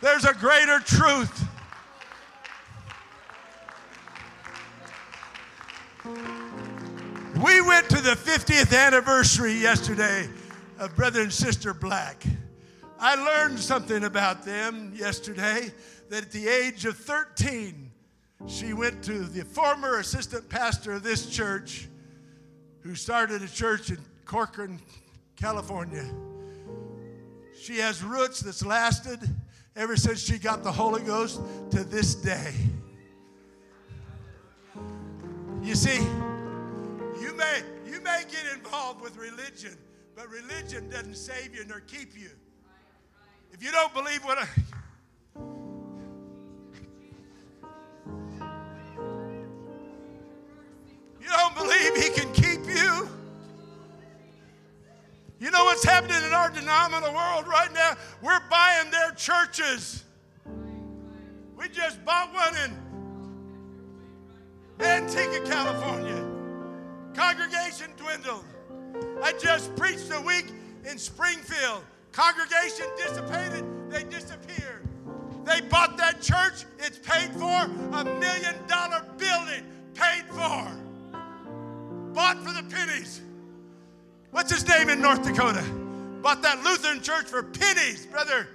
There's 0.00 0.24
a 0.24 0.34
greater 0.34 0.78
truth. 0.80 1.44
We 7.44 7.60
went 7.60 7.88
to 7.90 8.00
the 8.00 8.16
50th 8.16 8.76
anniversary 8.76 9.52
yesterday 9.52 10.28
of 10.78 10.94
Brother 10.96 11.22
and 11.22 11.32
Sister 11.32 11.74
Black. 11.74 12.24
I 12.98 13.14
learned 13.14 13.58
something 13.60 14.04
about 14.04 14.44
them 14.44 14.92
yesterday 14.94 15.72
that 16.08 16.24
at 16.24 16.32
the 16.32 16.48
age 16.48 16.84
of 16.84 16.96
13, 16.96 17.87
she 18.46 18.72
went 18.72 19.02
to 19.04 19.24
the 19.24 19.44
former 19.44 19.98
assistant 19.98 20.48
pastor 20.48 20.92
of 20.92 21.02
this 21.02 21.28
church 21.28 21.88
who 22.80 22.94
started 22.94 23.42
a 23.42 23.48
church 23.48 23.90
in 23.90 23.98
Corcoran, 24.24 24.80
California. 25.36 26.04
She 27.60 27.78
has 27.78 28.02
roots 28.02 28.40
that's 28.40 28.64
lasted 28.64 29.20
ever 29.74 29.96
since 29.96 30.20
she 30.20 30.38
got 30.38 30.62
the 30.62 30.72
Holy 30.72 31.02
Ghost 31.02 31.40
to 31.70 31.84
this 31.84 32.14
day. 32.14 32.54
You 35.62 35.74
see, 35.74 35.98
you 37.20 37.34
may, 37.36 37.62
you 37.86 38.00
may 38.00 38.22
get 38.30 38.44
involved 38.54 39.02
with 39.02 39.16
religion, 39.16 39.76
but 40.14 40.28
religion 40.28 40.88
doesn't 40.88 41.16
save 41.16 41.54
you 41.54 41.64
nor 41.66 41.80
keep 41.80 42.16
you. 42.16 42.30
If 43.52 43.62
you 43.62 43.72
don't 43.72 43.92
believe 43.92 44.24
what 44.24 44.38
I, 44.38 44.46
what's 55.78 55.88
happening 55.88 56.24
in 56.26 56.34
our 56.34 56.50
denominational 56.50 57.14
world 57.14 57.46
right 57.46 57.72
now? 57.72 57.94
We're 58.20 58.40
buying 58.50 58.90
their 58.90 59.12
churches. 59.12 60.02
We 61.56 61.68
just 61.68 62.04
bought 62.04 62.34
one 62.34 62.52
in 62.64 62.76
Antigua, 64.84 65.46
California. 65.46 66.24
Congregation 67.14 67.92
dwindled. 67.96 68.44
I 69.22 69.32
just 69.34 69.76
preached 69.76 70.10
a 70.12 70.20
week 70.20 70.46
in 70.84 70.98
Springfield. 70.98 71.84
Congregation 72.10 72.86
dissipated, 72.96 73.64
they 73.88 74.02
disappeared. 74.02 74.88
They 75.44 75.60
bought 75.60 75.96
that 75.98 76.20
church, 76.20 76.64
it's 76.80 76.98
paid 76.98 77.30
for, 77.34 77.46
a 77.46 78.04
million 78.04 78.56
dollar 78.66 79.04
building 79.16 79.64
paid 79.94 80.24
for 80.28 80.68
bought 82.12 82.38
for 82.38 82.52
the 82.52 82.64
pennies. 82.68 83.20
What's 84.38 84.52
his 84.52 84.68
name 84.68 84.88
in 84.88 85.02
North 85.02 85.24
Dakota? 85.24 85.64
Bought 86.22 86.42
that 86.42 86.62
Lutheran 86.62 87.02
church 87.02 87.24
for 87.24 87.42
pennies, 87.42 88.06
brother. 88.06 88.46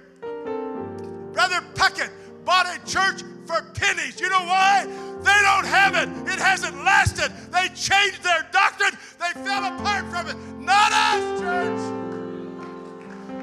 Brother 1.34 1.60
Puckett 1.74 2.08
bought 2.46 2.64
a 2.64 2.82
church 2.90 3.20
for 3.44 3.60
pennies. 3.74 4.18
You 4.18 4.30
know 4.30 4.46
why? 4.46 4.86
They 4.86 5.40
don't 5.42 5.66
have 5.66 5.94
it. 5.94 6.08
It 6.26 6.38
hasn't 6.38 6.74
lasted. 6.82 7.30
They 7.52 7.68
changed 7.74 8.22
their 8.22 8.48
doctrine. 8.50 8.98
They 9.20 9.44
fell 9.44 9.62
apart 9.62 10.06
from 10.06 10.28
it. 10.28 10.36
Not 10.58 10.90
us, 10.90 11.40
church. 11.42 11.78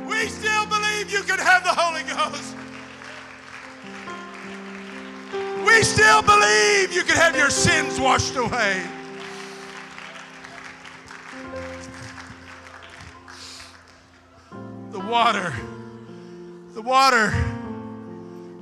We 0.09 0.27
still 0.27 0.65
believe 0.65 1.11
you 1.11 1.21
can 1.21 1.37
have 1.37 1.63
the 1.63 1.75
Holy 1.77 2.01
Ghost. 2.09 2.55
We 5.63 5.83
still 5.83 6.23
believe 6.23 6.91
you 6.91 7.03
can 7.03 7.17
have 7.17 7.35
your 7.35 7.51
sins 7.51 7.99
washed 7.99 8.35
away. 8.35 8.81
Water. 15.11 15.53
The 16.73 16.81
water. 16.81 17.33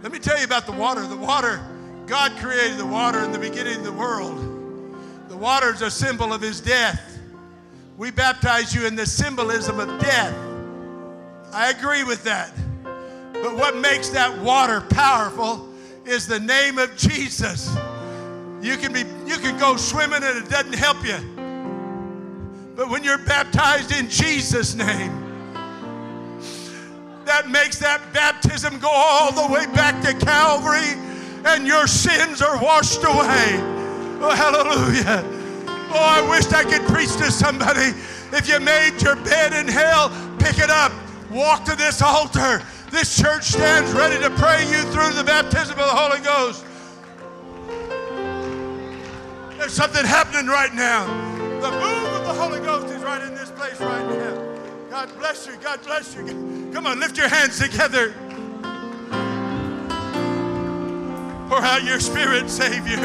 Let 0.02 0.12
me 0.12 0.18
tell 0.18 0.36
you 0.40 0.46
about 0.46 0.66
the 0.66 0.72
water. 0.72 1.06
The 1.06 1.16
water, 1.16 1.62
God 2.08 2.32
created 2.38 2.80
the 2.80 2.88
water 2.88 3.24
in 3.24 3.32
the 3.32 3.38
beginning 3.38 3.78
of 3.78 3.84
the 3.84 3.94
world. 3.94 4.36
The 5.30 5.38
water 5.38 5.72
is 5.72 5.84
a 5.84 5.92
symbol 5.92 6.34
of 6.34 6.42
his 6.42 6.60
death. 6.60 7.20
We 7.98 8.10
baptize 8.10 8.74
you 8.74 8.88
in 8.88 8.96
the 8.96 9.06
symbolism 9.06 9.80
of 9.80 10.02
death. 10.02 10.36
I 11.54 11.70
agree 11.70 12.04
with 12.04 12.24
that. 12.24 12.52
But 13.34 13.56
what 13.56 13.78
makes 13.78 14.10
that 14.10 14.36
water 14.40 14.82
powerful 14.82 15.70
is 16.04 16.26
the 16.26 16.40
name 16.40 16.80
of 16.80 16.98
Jesus. 16.98 17.70
You 18.60 18.76
can 18.76 18.92
be 18.92 19.04
you 19.28 19.38
can 19.38 19.58
go 19.60 19.76
swimming 19.78 20.24
and 20.24 20.38
it 20.44 20.50
doesn't 20.50 20.74
help 20.74 21.06
you. 21.06 21.20
But 22.76 22.90
when 22.90 23.04
you're 23.04 23.20
baptized 23.20 23.92
in 23.92 24.10
Jesus' 24.10 24.74
name, 24.74 25.29
that 27.30 27.48
makes 27.48 27.78
that 27.78 28.02
baptism 28.12 28.80
go 28.80 28.90
all 28.90 29.32
the 29.32 29.54
way 29.54 29.68
back 29.68 30.02
to 30.02 30.14
Calvary 30.26 30.98
and 31.46 31.68
your 31.68 31.86
sins 31.86 32.42
are 32.42 32.60
washed 32.60 33.04
away. 33.04 33.62
Oh, 34.20 34.34
hallelujah. 34.34 35.24
Oh, 35.94 36.02
I 36.02 36.28
wish 36.28 36.52
I 36.52 36.64
could 36.64 36.82
preach 36.88 37.16
to 37.18 37.32
somebody. 37.32 37.94
If 38.34 38.50
you 38.50 38.60
made 38.60 39.00
your 39.04 39.16
bed 39.16 39.54
in 39.54 39.68
hell, 39.68 40.10
pick 40.40 40.58
it 40.58 40.72
up. 40.72 40.92
Walk 41.30 41.66
to 41.66 41.76
this 41.76 42.02
altar. 42.02 42.64
This 42.90 43.16
church 43.16 43.44
stands 43.44 43.92
ready 43.92 44.20
to 44.24 44.32
pray 44.32 44.64
you 44.64 44.82
through 44.90 45.14
the 45.14 45.24
baptism 45.24 45.78
of 45.78 45.86
the 45.86 45.96
Holy 46.02 46.20
Ghost. 46.26 46.66
There's 49.60 49.74
something 49.74 50.04
happening 50.04 50.48
right 50.48 50.74
now. 50.74 51.06
The 51.62 51.70
move 51.70 52.10
of 52.10 52.24
the 52.26 52.34
Holy 52.34 52.60
Ghost 52.60 52.88
is 52.88 53.04
right 53.04 53.22
in 53.22 53.36
this 53.36 53.52
place 53.52 53.80
right 53.80 54.08
now. 54.08 54.39
God 55.00 55.18
bless 55.18 55.48
you. 55.48 55.56
God 55.64 55.82
bless 55.84 56.14
you. 56.14 56.26
Come 56.74 56.86
on, 56.86 57.00
lift 57.00 57.18
your 57.18 57.30
hands 57.30 57.58
together. 57.58 58.12
Pour 61.48 61.62
out 61.62 61.86
your 61.86 62.02
spirit, 62.02 62.50
Savior. 62.50 62.98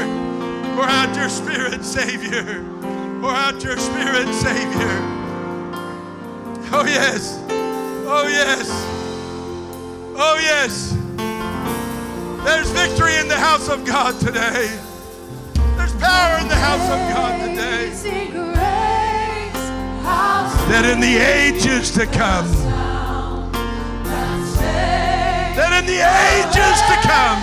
Pour 0.74 0.86
out 0.86 1.14
your 1.14 1.28
spirit, 1.28 1.84
Savior. 1.84 2.64
Pour 3.20 3.30
out 3.30 3.62
your 3.62 3.76
spirit, 3.78 4.26
Savior. 4.34 4.90
Oh, 6.72 6.84
yes. 6.84 7.40
Oh, 8.09 8.26
yes. 8.26 8.68
Oh, 10.16 10.36
yes. 10.42 10.90
There's 12.45 12.70
victory 12.70 13.14
in 13.18 13.28
the 13.28 13.38
house 13.38 13.68
of 13.68 13.84
God 13.84 14.18
today. 14.18 14.66
There's 15.76 15.95
power 15.95 16.40
in 16.40 16.49
the 16.49 16.57
house 16.57 16.90
of 16.90 17.14
God 17.14 17.49
today 17.51 18.53
that 20.05 20.84
in 20.84 21.00
the 21.00 21.16
ages 21.16 21.90
to 21.92 22.07
come, 22.07 22.46
that 25.57 25.72
in 25.80 25.86
the 25.86 26.00
ages 26.00 26.80
to 26.90 26.96
come, 27.09 27.40